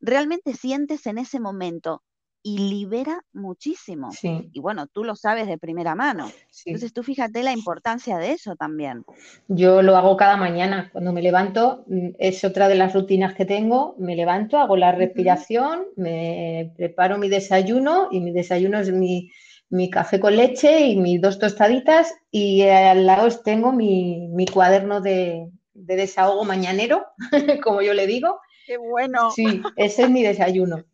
realmente 0.00 0.54
sientes 0.54 1.06
en 1.06 1.18
ese 1.18 1.40
momento 1.40 2.02
y 2.46 2.58
libera 2.58 3.22
muchísimo. 3.32 4.10
Y 4.22 4.60
bueno, 4.60 4.86
tú 4.86 5.02
lo 5.02 5.16
sabes 5.16 5.46
de 5.46 5.56
primera 5.56 5.94
mano. 5.94 6.30
Entonces 6.66 6.92
tú 6.92 7.02
fíjate 7.02 7.42
la 7.42 7.52
importancia 7.52 8.18
de 8.18 8.32
eso 8.32 8.54
también. 8.54 9.02
Yo 9.48 9.80
lo 9.80 9.96
hago 9.96 10.18
cada 10.18 10.36
mañana. 10.36 10.90
Cuando 10.92 11.14
me 11.14 11.22
levanto, 11.22 11.84
mm, 11.86 12.10
es 12.18 12.44
otra 12.44 12.68
de 12.68 12.74
las 12.74 12.92
rutinas 12.92 13.34
que 13.34 13.46
tengo. 13.46 13.96
Me 13.98 14.14
levanto, 14.14 14.58
hago 14.58 14.76
la 14.76 14.92
respiración, 14.92 15.86
me 15.96 16.74
preparo 16.76 17.16
mi 17.16 17.30
desayuno 17.30 18.08
y 18.10 18.20
mi 18.20 18.30
desayuno 18.30 18.78
es 18.78 18.92
mi, 18.92 19.30
mi 19.74 19.90
café 19.90 20.20
con 20.20 20.36
leche 20.36 20.86
y 20.86 20.96
mis 20.96 21.20
dos 21.20 21.40
tostaditas 21.40 22.14
y 22.30 22.62
al 22.62 23.06
lado 23.06 23.28
tengo 23.44 23.72
mi, 23.72 24.46
cuaderno 24.52 25.00
de, 25.00 25.50
desahogo 25.72 26.44
mañanero, 26.44 27.04
como 27.62 27.82
yo 27.82 27.92
le 27.92 28.06
digo. 28.06 28.38
Qué 28.66 28.76
bueno. 28.76 29.32
Sí, 29.32 29.62
ese 29.76 30.04
es 30.04 30.10
mi 30.10 30.22
desayuno. 30.22 30.84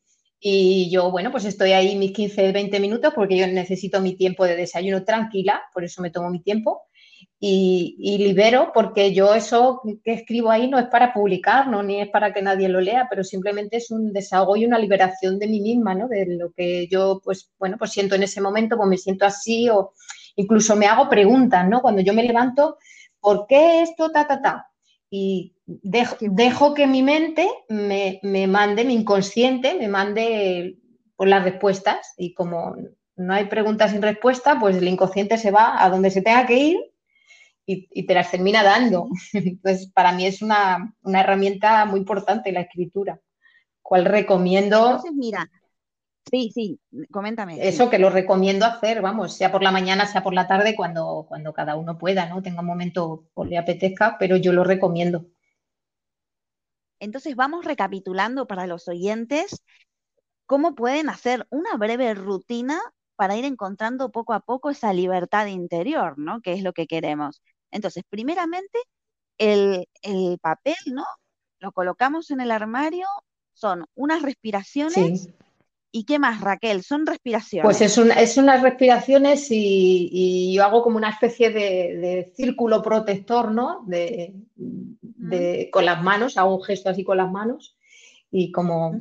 Y 0.40 0.88
yo, 0.90 1.10
bueno, 1.10 1.30
pues 1.30 1.44
estoy 1.44 1.72
ahí 1.72 1.94
mis 1.94 2.12
15, 2.12 2.52
20 2.52 2.80
minutos 2.80 3.12
porque 3.14 3.36
yo 3.36 3.46
necesito 3.46 4.00
mi 4.00 4.16
tiempo 4.16 4.46
de 4.46 4.56
desayuno 4.56 5.04
tranquila, 5.04 5.60
por 5.74 5.84
eso 5.84 6.00
me 6.00 6.10
tomo 6.10 6.30
mi 6.30 6.40
tiempo 6.40 6.84
y, 7.42 8.18
libero 8.18 8.70
porque 8.74 9.14
yo 9.14 9.35
eso 9.35 9.81
que 10.05 10.12
escribo 10.12 10.50
ahí 10.50 10.68
no 10.68 10.79
es 10.79 10.88
para 10.88 11.14
publicar, 11.14 11.68
¿no? 11.68 11.83
ni 11.83 12.03
es 12.03 12.11
para 12.11 12.35
que 12.35 12.42
nadie 12.42 12.68
lo 12.68 12.83
lea, 12.83 13.07
pero 13.09 13.24
simplemente 13.24 13.79
es 13.79 13.90
un 13.90 14.12
desahogo 14.12 14.57
y 14.57 14.66
una 14.66 14.79
liberación 14.79 15.38
de 15.38 15.48
mí 15.48 15.61
misma, 15.61 15.94
¿no? 15.94 16.07
de 16.07 16.26
lo 16.26 16.53
que 16.53 16.87
yo 16.88 17.22
pues, 17.24 17.50
bueno, 17.59 17.76
pues 17.79 17.92
siento 17.92 18.14
en 18.14 18.24
ese 18.24 18.42
momento, 18.42 18.76
pues 18.76 18.88
me 18.90 18.98
siento 18.98 19.24
así 19.24 19.70
o 19.70 19.94
incluso 20.37 20.76
me 20.76 20.87
hago 20.87 21.09
preguntas, 21.09 21.66
¿no? 21.66 21.81
Cuando 21.81 22.03
yo 22.03 22.12
me 22.12 22.24
levanto, 22.24 22.76
¿por 23.20 23.46
qué 23.46 23.83
esto, 23.83 24.11
ta, 24.11 24.26
ta, 24.26 24.42
ta? 24.42 24.66
Y 25.09 25.57
dejo, 25.64 26.16
dejo 26.20 26.74
que 26.74 26.87
mi 26.87 27.03
mente 27.03 27.48
me, 27.70 28.20
me, 28.22 28.46
mande, 28.46 28.85
mi 28.85 28.94
inconsciente 28.94 29.74
me 29.74 29.88
mande 29.88 30.79
por 31.16 31.26
las 31.26 31.42
respuestas 31.42 32.14
y 32.18 32.35
como 32.35 32.76
no 33.16 33.33
hay 33.33 33.46
preguntas 33.46 33.92
sin 33.92 34.03
respuesta, 34.03 34.59
pues 34.61 34.76
el 34.76 34.88
inconsciente 34.88 35.38
se 35.38 35.50
va 35.50 35.83
a 35.83 35.88
donde 35.88 36.11
se 36.11 36.22
tenga 36.22 36.46
que 36.46 36.59
ir 36.59 36.89
y, 37.90 38.06
te 38.06 38.14
las 38.14 38.30
termina 38.30 38.62
dando. 38.62 39.09
Entonces, 39.33 39.90
para 39.92 40.12
mí 40.12 40.26
es 40.26 40.42
una, 40.42 40.94
herramienta 41.04 41.85
muy 41.85 42.00
importante 42.00 42.52
la 42.52 42.62
escritura. 42.62 43.20
cual 43.83 44.04
recomiendo. 44.04 44.76
Entonces, 44.76 45.12
mira, 45.14 45.50
sí, 46.30 46.50
sí, 46.52 46.80
coméntame. 47.11 47.66
Eso 47.66 47.90
que 47.90 47.98
lo 47.98 48.11
recomiendo 48.11 48.66
hacer, 48.66 49.02
vamos, 49.02 49.35
sea 49.35 49.50
por 49.52 49.62
la 49.62 49.72
mañana, 49.72 50.06
sea 50.06 50.22
por 50.22 50.35
la 50.35 50.46
tarde, 50.46 50.76
cuando, 50.76 51.26
cuando 51.28 51.52
cada 51.52 51.76
uno 51.76 51.98
pueda, 51.98 52.26
¿no? 52.26 52.42
Tenga 52.42 52.61
un 52.61 52.66
momento 52.66 53.26
o 53.35 53.44
le 53.44 53.59
apetezca, 53.59 54.16
pero 54.18 54.37
yo 54.37 54.52
lo 54.52 54.64
recomiendo. 54.64 55.26
Entonces 57.00 57.35
vamos 57.35 57.64
recapitulando 57.64 58.46
para 58.46 58.66
los 58.66 58.87
oyentes 58.87 59.64
cómo 60.44 60.74
pueden 60.74 61.09
hacer 61.09 61.46
una 61.50 61.76
breve 61.76 62.12
rutina 62.12 62.80
para 63.20 63.37
ir 63.37 63.44
encontrando 63.44 64.11
poco 64.11 64.33
a 64.33 64.40
poco 64.40 64.70
esa 64.70 64.92
libertad 64.92 65.46
interior, 65.46 66.18
¿no? 66.18 66.40
Que 66.40 66.54
es 66.54 66.62
lo 66.62 66.72
que 66.72 66.87
queremos. 66.87 67.42
Entonces, 67.70 68.04
primeramente, 68.09 68.78
el, 69.38 69.87
papel, 70.40 70.74
¿no? 70.87 71.04
Lo 71.59 71.72
colocamos 71.72 72.30
en 72.30 72.40
el 72.40 72.50
armario, 72.50 73.06
son 73.52 73.85
unas 73.94 74.22
respiraciones. 74.22 75.28
¿Y 75.92 76.04
qué 76.04 76.18
más, 76.18 76.40
Raquel? 76.40 76.83
Son 76.85 77.04
respiraciones. 77.04 77.64
Pues 77.64 77.80
es, 77.80 77.98
es 77.98 78.37
unas 78.37 78.62
respiraciones 78.62 79.48
y, 79.50 80.52
yo 80.54 80.64
hago 80.64 80.83
como 80.83 80.96
una 80.96 81.11
especie 81.11 81.50
de, 81.50 82.33
círculo 82.37 82.83
protector, 82.83 83.50
¿no? 83.50 83.85
De, 83.87 84.35
con 85.72 85.85
las 85.85 86.02
manos, 86.02 86.37
hago 86.37 86.56
un 86.56 86.62
gesto 86.62 86.90
así 86.90 87.04
con 87.04 87.16
las 87.16 87.30
manos 87.30 87.76
y 88.33 88.52
como 88.52 89.00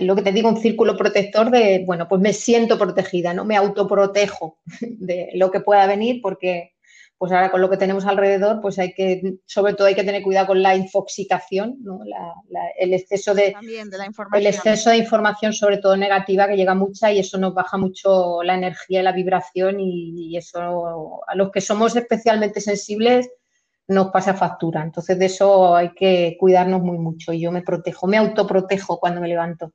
lo 0.00 0.16
que 0.16 0.22
te 0.22 0.32
digo, 0.32 0.48
un 0.48 0.60
círculo 0.60 0.96
protector 0.96 1.50
de, 1.50 1.84
bueno, 1.86 2.08
pues 2.08 2.20
me 2.20 2.32
siento 2.32 2.78
protegida, 2.78 3.34
¿no? 3.34 3.44
Me 3.44 3.56
autoprotejo 3.56 4.58
de 4.80 5.30
lo 5.34 5.50
que 5.50 5.60
pueda 5.60 5.86
venir 5.86 6.22
porque 6.22 6.72
pues 7.22 7.30
ahora 7.30 7.52
con 7.52 7.60
lo 7.60 7.70
que 7.70 7.76
tenemos 7.76 8.04
alrededor, 8.04 8.60
pues 8.60 8.80
hay 8.80 8.94
que, 8.94 9.36
sobre 9.46 9.74
todo 9.74 9.86
hay 9.86 9.94
que 9.94 10.02
tener 10.02 10.24
cuidado 10.24 10.48
con 10.48 10.60
la 10.60 10.74
infoxicación, 10.74 11.76
¿no? 11.78 12.00
el 12.76 12.94
exceso 12.94 13.32
de, 13.32 13.54
el 14.32 14.46
exceso 14.48 14.90
de 14.90 14.96
información, 14.96 15.52
sobre 15.52 15.78
todo 15.78 15.96
negativa, 15.96 16.48
que 16.48 16.56
llega 16.56 16.74
mucha 16.74 17.12
y 17.12 17.20
eso 17.20 17.38
nos 17.38 17.54
baja 17.54 17.78
mucho 17.78 18.42
la 18.42 18.54
energía 18.54 18.98
y 18.98 19.02
la 19.04 19.12
vibración 19.12 19.78
y, 19.78 20.36
eso 20.36 21.22
a 21.24 21.36
los 21.36 21.52
que 21.52 21.60
somos 21.60 21.94
especialmente 21.94 22.60
sensibles 22.60 23.30
nos 23.86 24.08
pasa 24.08 24.34
factura. 24.34 24.82
Entonces 24.82 25.16
de 25.16 25.26
eso 25.26 25.76
hay 25.76 25.94
que 25.94 26.36
cuidarnos 26.40 26.82
muy 26.82 26.98
mucho 26.98 27.32
y 27.32 27.40
yo 27.42 27.52
me 27.52 27.62
protejo, 27.62 28.08
me 28.08 28.16
autoprotejo 28.16 28.98
cuando 28.98 29.20
me 29.20 29.28
levanto. 29.28 29.74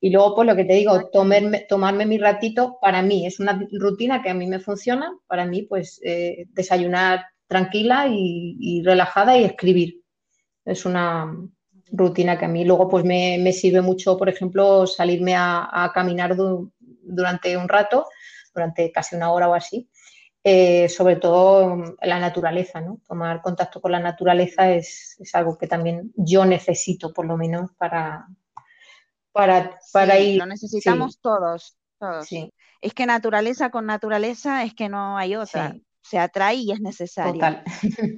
Y 0.00 0.10
luego, 0.10 0.34
pues 0.34 0.48
lo 0.48 0.56
que 0.56 0.64
te 0.64 0.72
digo, 0.72 1.10
tomarme, 1.10 1.66
tomarme 1.68 2.06
mi 2.06 2.16
ratito, 2.16 2.78
para 2.80 3.02
mí 3.02 3.26
es 3.26 3.38
una 3.38 3.60
rutina 3.70 4.22
que 4.22 4.30
a 4.30 4.34
mí 4.34 4.46
me 4.46 4.58
funciona, 4.58 5.12
para 5.26 5.44
mí, 5.44 5.62
pues 5.62 6.00
eh, 6.02 6.46
desayunar 6.52 7.26
tranquila 7.46 8.06
y, 8.08 8.82
relajada 8.82 9.36
y 9.36 9.44
escribir. 9.44 10.00
Es 10.64 10.86
una 10.86 11.36
rutina 11.92 12.38
que 12.38 12.46
a 12.46 12.48
mí 12.48 12.64
luego 12.64 12.88
pues 12.88 13.04
me, 13.04 13.52
sirve 13.52 13.82
mucho, 13.82 14.16
por 14.16 14.28
ejemplo, 14.30 14.86
salirme 14.86 15.34
a, 15.36 15.90
caminar 15.92 16.34
durante 17.02 17.56
un 17.56 17.68
rato, 17.68 18.06
durante 18.54 18.90
casi 18.92 19.16
una 19.16 19.32
hora 19.32 19.48
o 19.48 19.54
así, 19.54 19.90
eh, 20.44 20.88
sobre 20.88 21.16
todo 21.16 21.96
la 22.00 22.18
naturaleza, 22.18 22.80
¿no? 22.80 23.00
Tomar 23.06 23.42
contacto 23.42 23.80
con 23.80 23.92
la 23.92 24.00
naturaleza 24.00 24.72
es, 24.72 25.16
es, 25.18 25.34
algo 25.34 25.58
que 25.58 25.66
también 25.66 26.12
yo 26.16 26.46
necesito, 26.46 27.12
por 27.12 27.26
lo 27.26 27.36
menos, 27.36 27.72
para, 27.76 28.26
para, 29.32 29.78
para 29.92 30.18
ir. 30.18 30.38
Lo 30.38 30.46
necesitamos 30.46 31.18
todos, 31.20 31.76
todos. 31.98 32.28
Es 32.80 32.94
que 32.94 33.06
naturaleza 33.06 33.70
con 33.70 33.86
naturaleza 33.86 34.64
es 34.64 34.74
que 34.74 34.88
no 34.88 35.16
hay 35.18 35.36
otra. 35.36 35.76
Se 36.02 36.18
atrae 36.18 36.56
y 36.56 36.72
es 36.72 36.80
necesario. 36.80 37.62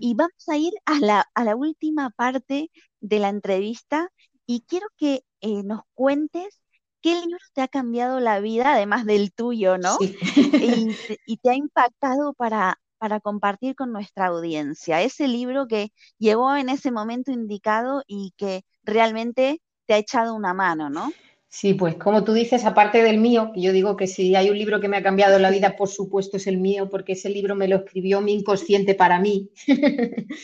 Y 0.01 0.15
vamos 0.17 0.49
a 0.49 0.57
ir 0.57 0.73
a 0.87 0.99
la, 1.01 1.27
a 1.35 1.45
la 1.45 1.57
última 1.57 2.11
parte 2.11 2.71
de 3.01 3.19
la 3.19 3.29
entrevista 3.29 4.09
y 4.47 4.65
quiero 4.69 4.87
que 4.97 5.25
eh, 5.41 5.63
nos 5.65 5.81
cuentes 5.95 6.61
qué 7.01 7.17
libro 7.17 7.39
te 7.53 7.63
ha 7.63 7.69
cambiado 7.69 8.21
la 8.21 8.39
vida, 8.41 8.75
además 8.75 9.05
del 9.05 9.33
tuyo, 9.33 9.77
¿no? 9.77 9.97
Y, 10.01 10.17
y, 11.27 11.37
te 11.39 11.51
ha 11.51 11.55
impactado 11.55 12.33
para, 12.35 12.79
para 12.99 13.19
compartir 13.19 13.75
con 13.75 13.93
nuestra 13.93 14.27
audiencia. 14.27 15.03
Ese 15.03 15.27
libro 15.27 15.67
que 15.67 15.93
llegó 16.19 16.55
en 16.55 16.69
ese 16.69 16.93
momento 16.93 17.33
indicado 17.33 18.05
y 18.07 18.33
que 18.37 18.63
realmente 18.85 19.61
te 19.93 19.97
ha 19.97 19.99
echado 19.99 20.35
una 20.35 20.55
mano, 20.55 20.89
¿no? 20.89 21.13
Sí, 21.49 21.75
pues 21.75 21.97
como 21.97 22.25
tú 22.25 22.33
dices, 22.33 22.65
aparte 22.65 23.03
del 23.03 23.19
mío, 23.19 23.51
que 23.55 23.61
yo 23.61 23.73
digo 23.73 23.95
que 23.95 24.07
si 24.07 24.35
hay 24.35 24.49
un 24.49 24.57
libro 24.57 24.81
que 24.81 24.89
me 24.89 24.97
ha 24.97 25.03
cambiado 25.03 25.39
la 25.39 25.51
vida, 25.51 25.77
por 25.77 25.91
supuesto 25.91 26.39
es 26.39 26.47
el 26.47 26.57
mío, 26.57 26.89
porque 26.89 27.13
ese 27.13 27.29
libro 27.29 27.55
me 27.55 27.69
lo 27.69 27.77
escribió 27.77 28.23
mi 28.23 28.33
inconsciente 28.33 28.95
para 28.95 29.21
mí. 29.21 29.51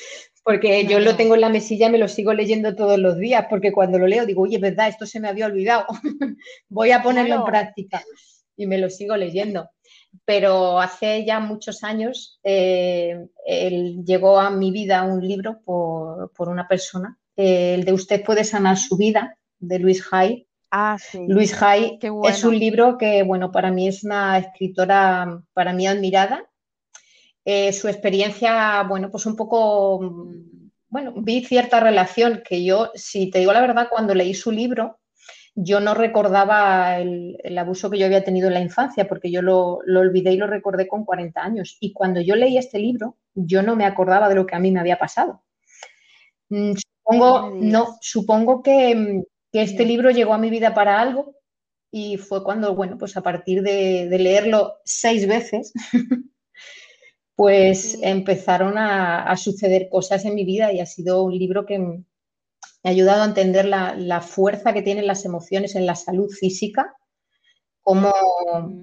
porque 0.44 0.84
yo 0.84 1.00
lo 1.00 1.16
tengo 1.16 1.34
en 1.34 1.40
la 1.40 1.48
mesilla 1.48 1.86
y 1.88 1.92
me 1.92 1.96
lo 1.96 2.08
sigo 2.08 2.34
leyendo 2.34 2.76
todos 2.76 2.98
los 2.98 3.16
días, 3.16 3.46
porque 3.48 3.72
cuando 3.72 3.98
lo 3.98 4.06
leo 4.06 4.26
digo, 4.26 4.42
oye, 4.42 4.56
es 4.56 4.60
verdad, 4.60 4.88
esto 4.88 5.06
se 5.06 5.18
me 5.18 5.28
había 5.28 5.46
olvidado, 5.46 5.86
voy 6.68 6.90
a 6.90 7.02
ponerlo 7.02 7.36
en 7.36 7.44
práctica 7.44 8.02
y 8.54 8.66
me 8.66 8.76
lo 8.76 8.90
sigo 8.90 9.16
leyendo. 9.16 9.70
Pero 10.26 10.78
hace 10.78 11.24
ya 11.24 11.40
muchos 11.40 11.84
años 11.84 12.38
eh, 12.44 13.16
llegó 14.04 14.38
a 14.38 14.50
mi 14.50 14.72
vida 14.72 15.04
un 15.04 15.26
libro 15.26 15.60
por, 15.64 16.32
por 16.32 16.50
una 16.50 16.68
persona 16.68 17.18
el 17.38 17.84
de 17.84 17.92
Usted 17.92 18.24
puede 18.24 18.42
sanar 18.42 18.76
su 18.76 18.96
vida, 18.96 19.37
de 19.58 19.78
Luis 19.78 20.06
Hay. 20.10 20.46
Ah, 20.70 20.98
sí. 21.00 21.24
Luis 21.28 21.60
Hay 21.62 21.98
es 22.24 22.44
un 22.44 22.58
libro 22.58 22.98
que, 22.98 23.22
bueno, 23.22 23.50
para 23.50 23.70
mí 23.70 23.88
es 23.88 24.04
una 24.04 24.38
escritora, 24.38 25.42
para 25.52 25.72
mí 25.72 25.86
admirada. 25.86 26.48
Eh, 27.44 27.72
su 27.72 27.88
experiencia, 27.88 28.82
bueno, 28.82 29.10
pues 29.10 29.24
un 29.24 29.34
poco, 29.34 29.98
bueno, 30.88 31.14
vi 31.16 31.44
cierta 31.44 31.80
relación 31.80 32.42
que 32.46 32.62
yo, 32.62 32.90
si 32.94 33.30
te 33.30 33.38
digo 33.38 33.52
la 33.54 33.62
verdad, 33.62 33.88
cuando 33.90 34.14
leí 34.14 34.34
su 34.34 34.50
libro, 34.50 34.98
yo 35.54 35.80
no 35.80 35.94
recordaba 35.94 36.98
el, 36.98 37.58
abuso 37.58 37.90
que 37.90 37.98
yo 37.98 38.06
había 38.06 38.22
tenido 38.22 38.48
en 38.48 38.54
la 38.54 38.60
infancia, 38.60 39.08
porque 39.08 39.30
yo 39.30 39.42
lo, 39.42 39.80
lo, 39.86 40.00
olvidé 40.00 40.32
y 40.32 40.36
lo 40.36 40.46
recordé 40.46 40.86
con 40.86 41.04
40 41.04 41.42
años. 41.42 41.78
Y 41.80 41.92
cuando 41.92 42.20
yo 42.20 42.36
leí 42.36 42.58
este 42.58 42.78
libro, 42.78 43.16
yo 43.34 43.62
no 43.62 43.74
me 43.74 43.86
acordaba 43.86 44.28
de 44.28 44.34
lo 44.34 44.46
que 44.46 44.54
a 44.54 44.60
mí 44.60 44.70
me 44.70 44.80
había 44.80 44.98
pasado. 44.98 45.42
Mm, 46.50 46.74
Supongo, 47.08 47.50
no, 47.54 47.96
supongo 48.00 48.62
que, 48.62 49.22
este 49.58 49.84
libro 49.84 50.10
llegó 50.10 50.34
a 50.34 50.38
mi 50.38 50.50
vida 50.50 50.74
para 50.74 51.00
algo 51.00 51.36
y 51.90 52.18
fue 52.18 52.44
cuando, 52.44 52.74
bueno, 52.74 52.98
pues 52.98 53.16
a 53.16 53.22
partir 53.22 53.62
de, 53.62 54.08
leerlo 54.18 54.76
seis 54.84 55.26
veces, 55.26 55.72
pues 57.34 57.98
empezaron 58.02 58.76
a, 58.76 59.34
suceder 59.36 59.88
cosas 59.88 60.24
en 60.24 60.34
mi 60.34 60.44
vida 60.44 60.72
y 60.72 60.80
ha 60.80 60.86
sido 60.86 61.22
un 61.22 61.38
libro 61.38 61.64
que 61.64 61.78
me 61.78 62.04
ha 62.84 62.90
ayudado 62.90 63.22
a 63.22 63.26
entender 63.26 63.64
la, 63.64 64.20
fuerza 64.20 64.72
que 64.72 64.82
tienen 64.82 65.06
las 65.06 65.24
emociones 65.24 65.74
en 65.76 65.86
la 65.86 65.94
salud 65.94 66.30
física, 66.30 66.94
cómo, 67.80 68.12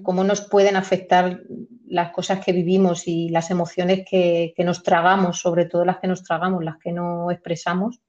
cómo, 0.02 0.24
nos 0.24 0.40
pueden 0.48 0.74
afectar 0.74 1.42
las 1.86 2.10
cosas 2.10 2.44
que 2.44 2.52
vivimos 2.52 3.06
y 3.06 3.28
las 3.28 3.50
emociones 3.50 4.04
que, 4.08 4.52
que 4.56 4.64
nos 4.64 4.82
tragamos, 4.82 5.38
sobre 5.38 5.66
todo 5.66 5.84
las 5.84 5.98
que 5.98 6.08
nos 6.08 6.24
tragamos, 6.24 6.64
las 6.64 6.78
que 6.78 6.90
no 6.90 7.30
expresamos 7.30 8.00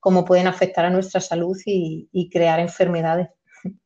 cómo 0.00 0.24
pueden 0.24 0.46
afectar 0.46 0.84
a 0.84 0.90
nuestra 0.90 1.20
salud 1.20 1.56
y, 1.64 2.28
crear 2.30 2.60
enfermedades. 2.60 3.28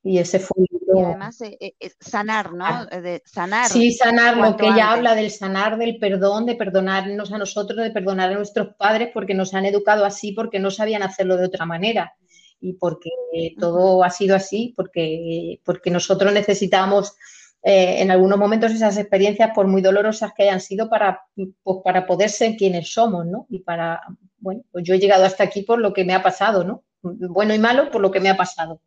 Y 0.00 0.18
ese 0.18 0.38
fue 0.38 0.64
Y 0.70 1.02
además 1.02 1.40
eh, 1.42 1.58
eh, 1.60 1.74
eh, 1.80 1.90
sanar, 2.00 2.54
¿no? 2.54 2.64
Ah. 2.64 2.86
De 2.86 3.20
sanar. 3.26 3.68
Sí, 3.68 3.92
sanar, 3.92 4.36
lo 4.36 4.56
que 4.56 4.68
ella 4.68 4.92
habla 4.92 5.14
del 5.14 5.30
sanar, 5.30 5.76
del 5.76 5.98
perdón, 5.98 6.46
de 6.46 6.54
perdonarnos 6.54 7.32
a 7.32 7.36
nosotros, 7.36 7.82
de 7.82 7.90
perdonar 7.90 8.30
a 8.30 8.36
nuestros 8.36 8.74
padres 8.76 9.10
porque 9.12 9.34
nos 9.34 9.52
han 9.54 9.66
educado 9.66 10.04
así, 10.04 10.32
porque 10.32 10.60
no 10.60 10.70
sabían 10.70 11.02
hacerlo 11.02 11.36
de 11.36 11.46
otra 11.46 11.66
manera 11.66 12.14
y 12.60 12.74
porque 12.74 13.10
todo 13.58 14.02
ha 14.04 14.10
sido 14.10 14.34
así, 14.36 14.72
porque, 14.76 15.60
porque 15.64 15.90
nosotros 15.90 16.32
necesitamos 16.32 17.14
en 17.62 18.10
algunos 18.10 18.38
momentos 18.38 18.72
esas 18.72 18.96
experiencias, 18.96 19.50
por 19.54 19.66
muy 19.66 19.82
dolorosas 19.82 20.32
que 20.34 20.44
hayan 20.44 20.60
sido, 20.60 20.88
para, 20.88 21.20
pues, 21.34 21.78
para 21.84 22.06
poder 22.06 22.30
ser 22.30 22.56
quienes 22.56 22.92
somos, 22.92 23.26
¿no? 23.26 23.46
Y 23.50 23.58
para, 23.58 24.00
bueno, 24.38 24.62
pues 24.70 24.84
yo 24.84 24.94
he 24.94 24.98
llegado 24.98 25.24
hasta 25.24 25.44
aquí 25.44 25.62
por 25.62 25.78
lo 25.78 25.92
que 25.92 26.04
me 26.04 26.14
ha 26.14 26.22
pasado, 26.22 26.64
¿no? 26.64 26.84
Bueno 27.02 27.54
y 27.54 27.58
malo 27.58 27.90
por 27.90 28.00
lo 28.00 28.10
que 28.10 28.20
me 28.20 28.28
ha 28.28 28.36
pasado. 28.36 28.80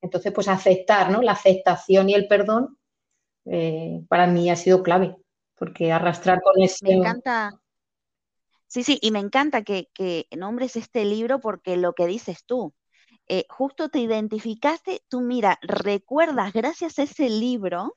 Entonces, 0.00 0.32
pues 0.32 0.48
aceptar, 0.48 1.10
¿no? 1.10 1.22
La 1.22 1.32
aceptación 1.32 2.10
y 2.10 2.14
el 2.14 2.28
perdón 2.28 2.78
eh, 3.46 4.02
para 4.08 4.26
mí 4.26 4.50
ha 4.50 4.56
sido 4.56 4.82
clave, 4.82 5.16
porque 5.56 5.92
arrastrar 5.92 6.40
con 6.42 6.62
ese... 6.62 6.84
Me 6.84 6.94
encanta, 6.94 7.60
sí, 8.66 8.82
sí, 8.82 8.98
y 9.00 9.10
me 9.10 9.18
encanta 9.18 9.62
que, 9.62 9.88
nombres 10.36 10.76
este 10.76 11.04
libro 11.04 11.40
porque 11.40 11.76
lo 11.76 11.94
que 11.94 12.06
dices 12.06 12.44
tú, 12.44 12.74
eh, 13.28 13.46
justo 13.48 13.88
te 13.88 14.00
identificaste, 14.00 15.02
tú 15.08 15.20
mira, 15.20 15.58
recuerdas 15.62 16.52
gracias 16.52 16.98
a 16.98 17.04
ese 17.04 17.30
libro 17.30 17.96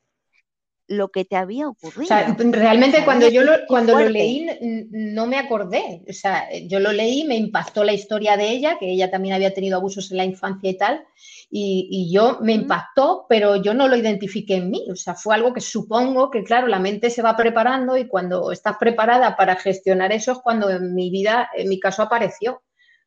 lo 0.88 1.08
que 1.08 1.26
te 1.26 1.36
había 1.36 1.68
ocurrido. 1.68 2.16
realmente 2.50 3.04
cuando 3.04 3.28
yo 3.28 3.42
lo, 3.42 3.52
cuando 3.68 3.98
lo 3.98 4.08
leí 4.08 4.46
no 4.90 5.26
me 5.26 5.36
acordé. 5.36 6.02
O 6.08 6.12
sea, 6.12 6.48
yo 6.66 6.80
lo 6.80 6.92
leí, 6.92 7.24
me 7.24 7.36
impactó 7.36 7.84
la 7.84 7.92
historia 7.92 8.36
de 8.36 8.50
ella, 8.50 8.78
que 8.78 8.90
ella 8.90 9.10
también 9.10 9.34
había 9.34 9.52
tenido 9.54 9.76
abusos 9.76 10.10
en 10.10 10.16
la 10.16 10.24
infancia 10.24 10.70
y 10.70 10.76
tal, 10.76 11.04
y, 11.50 12.10
yo 12.12 12.38
me 12.40 12.54
impactó, 12.54 13.26
pero 13.28 13.56
yo 13.56 13.74
no 13.74 13.86
lo 13.86 13.96
identifiqué 13.96 14.56
en 14.56 14.70
mí. 14.70 14.86
O 14.90 14.96
sea, 14.96 15.14
fue 15.14 15.34
algo 15.34 15.52
que 15.52 15.60
supongo 15.60 16.30
que, 16.30 16.42
claro, 16.42 16.66
la 16.66 16.78
mente 16.78 17.10
se 17.10 17.22
va 17.22 17.36
preparando 17.36 17.96
y 17.96 18.08
cuando 18.08 18.50
estás 18.50 18.76
preparada 18.78 19.36
para 19.36 19.56
gestionar 19.56 20.12
eso 20.12 20.32
es 20.32 20.38
cuando 20.38 20.70
en 20.70 20.94
mi 20.94 21.10
vida, 21.10 21.50
en 21.54 21.68
mi 21.68 21.78
caso, 21.78 22.02
apareció. 22.02 22.62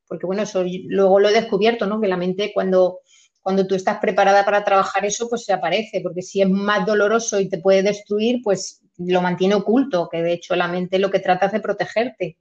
porque 0.08 0.26
bueno, 0.26 0.44
eso 0.44 0.64
luego 0.88 1.20
lo 1.20 1.30
he 1.30 1.34
descubierto, 1.34 1.88
¿no? 1.88 2.02
Que 2.02 2.08
la 2.08 2.18
mente 2.18 2.52
cuando, 2.54 3.00
cuando 3.42 3.66
tú 3.66 3.76
estás 3.76 3.98
preparada 4.00 4.46
para 4.46 4.64
trabajar 4.64 5.06
eso, 5.06 5.28
pues 5.28 5.46
se 5.46 5.54
aparece, 5.54 6.02
porque 6.02 6.22
si 6.22 6.42
es 6.42 6.50
más 6.50 6.86
doloroso 6.86 7.40
y 7.40 7.50
te 7.50 7.58
puede 7.58 7.84
destruir, 7.84 8.42
pues 8.44 8.82
lo 8.98 9.22
mantiene 9.22 9.56
oculto, 9.56 10.08
que 10.10 10.22
de 10.22 10.34
hecho 10.34 10.56
la 10.56 10.68
mente 10.68 11.00
lo 11.00 11.10
que 11.10 11.20
trata 11.20 11.48
es 11.48 11.52
de 11.52 11.60
protegerte. 11.60 12.38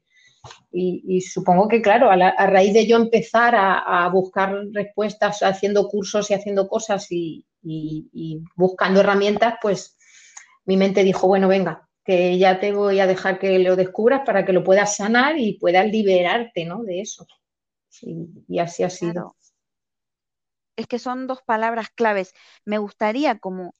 Y, 0.73 1.21
supongo 1.21 1.69
que, 1.69 1.83
claro, 1.83 2.11
a, 2.11 2.47
raíz 2.47 2.73
de 2.73 2.87
yo 2.87 2.97
empezar 2.97 3.55
a, 3.57 4.09
buscar 4.09 4.55
respuestas 4.73 5.43
haciendo 5.43 5.87
cursos 5.89 6.31
y 6.31 6.35
haciendo 6.35 6.69
cosas 6.69 7.07
y, 7.11 7.45
buscando 8.57 9.01
herramientas, 9.01 9.55
pues 9.61 9.99
mi 10.65 10.77
mente 10.77 11.05
dijo, 11.05 11.27
bueno, 11.27 11.49
venga, 11.49 11.89
que 12.05 12.39
ya 12.39 12.59
te 12.59 12.73
voy 12.73 13.01
a 13.01 13.07
dejar 13.07 13.39
que 13.39 13.59
lo 13.59 13.77
descubras 13.77 14.23
para 14.25 14.45
que 14.45 14.53
lo 14.53 14.65
puedas 14.65 14.97
sanar 14.97 15.39
y 15.39 15.59
puedas 15.59 15.87
liberarte 15.87 16.65
¿no? 16.65 16.83
de 16.85 17.01
eso. 17.01 17.27
Y, 18.03 18.59
así 18.59 18.83
ha 18.83 18.91
sido. 18.91 19.37
Es 20.81 20.87
que 20.87 20.99
son 20.99 21.27
dos 21.27 21.43
palabras 21.43 21.90
claves. 21.90 22.33
Me 22.64 22.79
gustaría 22.79 23.38
como 23.38 23.75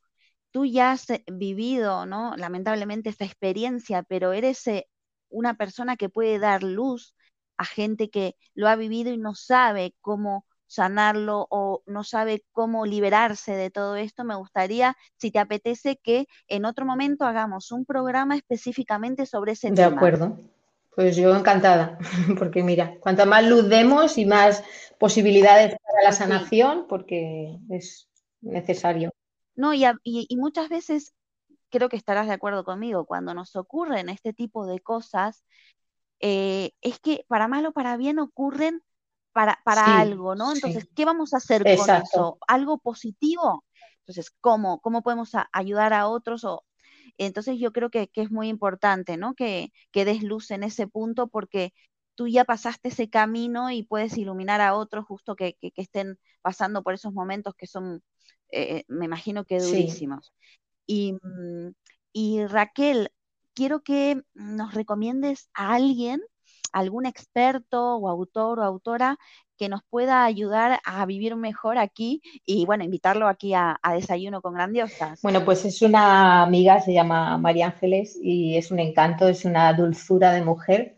tú 0.51 0.67
ya 0.67 0.93
has 0.93 1.07
vivido, 1.33 2.05
¿no? 2.05 2.37
Lamentablemente 2.37 3.09
esta 3.09 3.25
experiencia, 3.25 4.03
pero 4.03 4.35
eres 4.35 4.67
eh, 4.67 4.87
una 5.31 5.55
persona 5.55 5.97
que 5.97 6.11
puede 6.11 6.39
dar 6.39 6.63
luz 6.63 7.15
a 7.57 7.65
gente 7.65 8.11
que 8.11 8.37
lo 8.55 8.69
ha 8.69 8.77
vivido 8.77 9.13
y 9.13 9.17
no 9.17 9.35
sabe 9.35 9.95
cómo 10.03 10.45
sanarlo 10.67 11.47
o 11.51 11.83
no 11.87 12.05
sabe 12.05 12.45
cómo 12.53 12.85
liberarse 12.85 13.53
de 13.53 13.71
todo 13.71 13.97
esto, 13.97 14.23
me 14.25 14.37
gustaría, 14.37 14.95
si 15.17 15.31
te 15.31 15.39
apetece, 15.39 15.99
que 16.03 16.27
en 16.49 16.67
otro 16.67 16.85
momento 16.85 17.25
hagamos 17.25 17.73
un 17.73 17.87
programa 17.87 18.37
específicamente 18.37 19.25
sobre 19.25 19.53
ese 19.53 19.69
tema. 19.73 19.89
De 19.89 19.95
acuerdo. 19.97 20.39
Pues 21.01 21.17
yo 21.17 21.35
encantada, 21.35 21.97
porque 22.39 22.63
mira, 22.63 22.99
cuanto 23.01 23.25
más 23.25 23.43
luz 23.43 23.71
demos 23.71 24.19
y 24.19 24.27
más 24.27 24.63
posibilidades 24.99 25.75
para 25.83 26.03
la 26.05 26.13
sanación, 26.13 26.85
porque 26.91 27.57
es 27.71 28.07
necesario. 28.43 29.11
No, 29.55 29.73
y, 29.73 29.87
y 30.05 30.37
muchas 30.37 30.69
veces 30.69 31.15
creo 31.71 31.89
que 31.89 31.97
estarás 31.97 32.27
de 32.27 32.35
acuerdo 32.35 32.65
conmigo, 32.65 33.07
cuando 33.07 33.33
nos 33.33 33.57
ocurren 33.57 34.11
este 34.11 34.35
tipo 34.35 34.67
de 34.67 34.81
cosas, 34.81 35.43
eh, 36.21 36.73
es 36.83 37.01
que 37.01 37.25
para 37.29 37.49
mal 37.49 37.65
o 37.65 37.73
para 37.73 37.97
bien 37.97 38.19
ocurren 38.19 38.83
para, 39.33 39.59
para 39.65 40.01
algo, 40.01 40.35
¿no? 40.35 40.53
Entonces, 40.53 40.87
¿qué 40.95 41.07
vamos 41.07 41.33
a 41.33 41.39
hacer 41.39 41.63
con 41.63 41.97
eso? 41.97 42.37
¿Algo 42.47 42.77
positivo? 42.77 43.65
Entonces, 44.01 44.31
¿cómo? 44.43 44.83
¿Cómo 44.83 45.01
podemos 45.01 45.33
ayudar 45.51 45.95
a 45.95 46.09
otros? 46.09 46.45
O, 46.45 46.63
entonces, 47.27 47.59
yo 47.59 47.73
creo 47.73 47.91
que, 47.91 48.11
es 48.15 48.31
muy 48.31 48.49
importante, 48.49 49.17
¿no? 49.17 49.35
Que, 49.35 49.73
que 49.93 50.05
des 50.05 50.23
luz 50.23 50.51
en 50.51 50.63
ese 50.63 50.87
punto 50.87 51.29
porque 51.29 51.73
tú 52.15 52.29
ya 52.29 52.45
pasaste 52.45 52.89
ese 52.89 53.09
camino 53.09 53.71
y 53.71 53.83
puedes 53.83 54.19
iluminar 54.19 54.61
a 54.61 54.75
otros 54.75 55.07
justo 55.07 55.37
que, 55.37 55.57
estén 55.77 56.19
pasando 56.43 56.83
por 56.83 56.95
esos 56.95 57.13
momentos 57.13 57.55
que 57.55 57.67
son, 57.67 58.03
eh, 58.51 58.85
me 58.89 59.07
imagino 59.07 59.45
que 59.45 59.59
durísimos. 59.59 60.33
Mm, 60.87 61.69
y, 62.13 62.47
Raquel, 62.47 63.11
quiero 63.55 63.83
que 63.83 64.23
nos 64.35 64.75
recomiendes 64.75 65.49
a 65.55 65.75
alguien, 65.75 66.21
algún 66.73 67.07
experto 67.07 67.97
o 67.97 68.09
autor 68.09 68.61
o 68.61 68.65
autora 68.65 69.19
que 69.61 69.69
nos 69.69 69.83
pueda 69.91 70.25
ayudar 70.25 70.81
a 70.87 71.05
vivir 71.05 71.37
mejor 71.37 71.77
aquí 71.77 72.23
y 72.47 72.65
bueno, 72.65 72.83
invitarlo 72.83 73.29
aquí 73.29 73.53
a, 73.53 73.79
Desayuno 73.93 74.41
con 74.41 74.55
Grandiosas. 74.55 75.21
Bueno, 75.21 75.45
pues 75.45 75.67
es 75.67 75.83
una 75.83 76.43
amiga, 76.43 76.81
se 76.81 76.95
llama 76.95 77.37
María 77.37 77.67
Ángeles 77.67 78.19
y 78.23 78.57
es 78.57 78.71
un 78.71 78.81
encanto, 78.81 79.29
es 79.29 79.45
una 79.45 79.71
dulzura 79.75 80.33
de 80.33 80.43
mujer. 80.43 80.97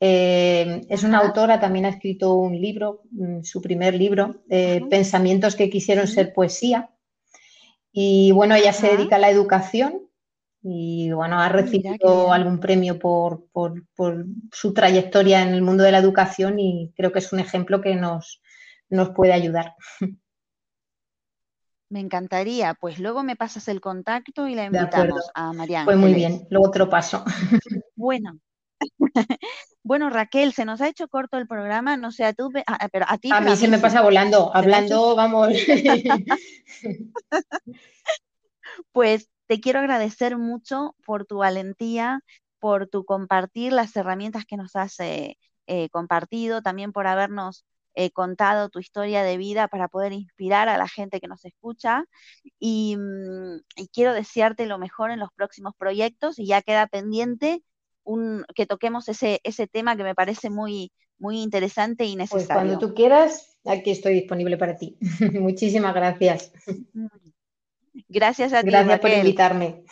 Eh, 0.00 0.86
es 0.88 1.02
una 1.02 1.18
autora, 1.18 1.60
también 1.60 1.84
ha 1.84 1.90
escrito 1.90 2.32
un 2.32 2.58
libro, 2.58 3.02
mm, 3.10 3.42
su 3.42 3.60
primer 3.60 3.94
libro, 3.94 4.36
eh, 4.48 4.80
Pensamientos 4.88 5.54
que 5.54 5.68
quisieron 5.68 6.06
ser 6.08 6.32
poesía. 6.32 6.88
Y 7.92 8.32
bueno, 8.32 8.54
ella 8.54 8.72
se 8.72 8.96
dedica 8.96 9.16
a 9.16 9.18
la 9.18 9.28
educación 9.28 10.09
y 10.62 11.10
bueno, 11.12 11.40
ha 11.40 11.48
recibido 11.48 12.32
algún 12.32 12.60
premio 12.60 12.98
por, 12.98 13.44
su 14.52 14.74
trayectoria 14.74 15.42
en 15.42 15.54
el 15.54 15.62
mundo 15.62 15.84
de 15.84 15.92
la 15.92 15.98
educación 15.98 16.58
y 16.58 16.92
creo 16.96 17.12
que 17.12 17.20
es 17.20 17.32
un 17.32 17.40
ejemplo 17.40 17.80
que 17.80 17.96
nos, 17.96 18.42
nos 18.88 19.10
puede 19.10 19.32
ayudar. 19.32 19.74
Me 21.88 22.00
encantaría, 22.00 22.74
pues 22.74 22.98
luego 22.98 23.22
me 23.22 23.36
pasas 23.36 23.66
el 23.68 23.80
contacto 23.80 24.46
y 24.46 24.54
la 24.54 24.66
invitamos 24.66 25.30
a 25.34 25.52
Mariana. 25.52 25.86
Pues 25.86 25.96
muy 25.96 26.14
bien, 26.14 26.46
luego 26.50 26.70
te 26.70 26.78
lo 26.78 26.88
paso. 26.88 27.24
Bueno, 27.96 28.40
bueno, 29.82 30.10
Raquel, 30.10 30.52
se 30.52 30.64
nos 30.64 30.80
ha 30.80 30.88
hecho 30.88 31.08
corto 31.08 31.36
el 31.36 31.46
programa, 31.46 31.96
no 31.96 32.12
sé 32.12 32.24
a 32.24 32.32
tú, 32.32 32.50
pero 32.92 33.06
a 33.08 33.18
ti. 33.18 33.30
A 33.32 33.40
mí 33.40 33.56
se 33.56 33.68
me 33.68 33.78
pasa 33.78 34.02
volando, 34.02 34.54
hablando, 34.54 35.14
vamos. 35.16 35.48
pues 38.92 39.28
te 39.50 39.60
quiero 39.60 39.80
agradecer 39.80 40.38
mucho 40.38 40.94
por 41.04 41.26
tu 41.26 41.38
valentía, 41.38 42.20
por 42.60 42.86
tu 42.86 43.04
compartir 43.04 43.72
las 43.72 43.96
herramientas 43.96 44.44
que 44.44 44.56
nos 44.56 44.76
has 44.76 45.00
eh, 45.00 45.38
eh, 45.66 45.88
compartido, 45.88 46.62
también 46.62 46.92
por 46.92 47.08
habernos 47.08 47.64
eh, 47.94 48.12
contado 48.12 48.68
tu 48.68 48.78
historia 48.78 49.24
de 49.24 49.38
vida 49.38 49.66
para 49.66 49.88
poder 49.88 50.12
inspirar 50.12 50.68
a 50.68 50.78
la 50.78 50.86
gente 50.86 51.18
que 51.18 51.26
nos 51.26 51.44
escucha. 51.44 52.04
Y, 52.60 52.96
mm, 52.96 53.56
y, 53.74 53.88
quiero 53.88 54.14
desearte 54.14 54.66
lo 54.66 54.78
mejor 54.78 55.10
en 55.10 55.18
los 55.18 55.32
próximos 55.32 55.74
proyectos 55.76 56.38
y 56.38 56.46
ya 56.46 56.62
queda 56.62 56.86
pendiente 56.86 57.64
que 58.54 58.66
toquemos 58.66 59.08
ese, 59.08 59.40
ese 59.42 59.66
tema 59.66 59.96
que 59.96 60.04
me 60.04 60.14
parece 60.14 60.48
muy, 60.48 60.92
muy 61.18 61.42
interesante 61.42 62.04
y 62.04 62.14
necesario. 62.14 62.46
Pues 62.46 62.56
cuando 62.56 62.78
tú 62.78 62.94
quieras, 62.94 63.58
aquí 63.64 63.90
estoy 63.90 64.14
disponible 64.14 64.56
para 64.58 64.76
ti. 64.76 64.96
Muchísimas 65.40 65.92
gracias. 65.92 66.52
Gracias 68.08 68.52
a 68.52 68.62
ti. 68.62 68.70
Gracias 68.70 69.00
por 69.00 69.10
invitarme. 69.10 69.84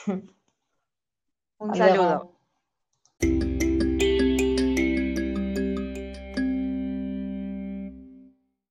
Un 1.59 1.75
saludo. 1.75 2.38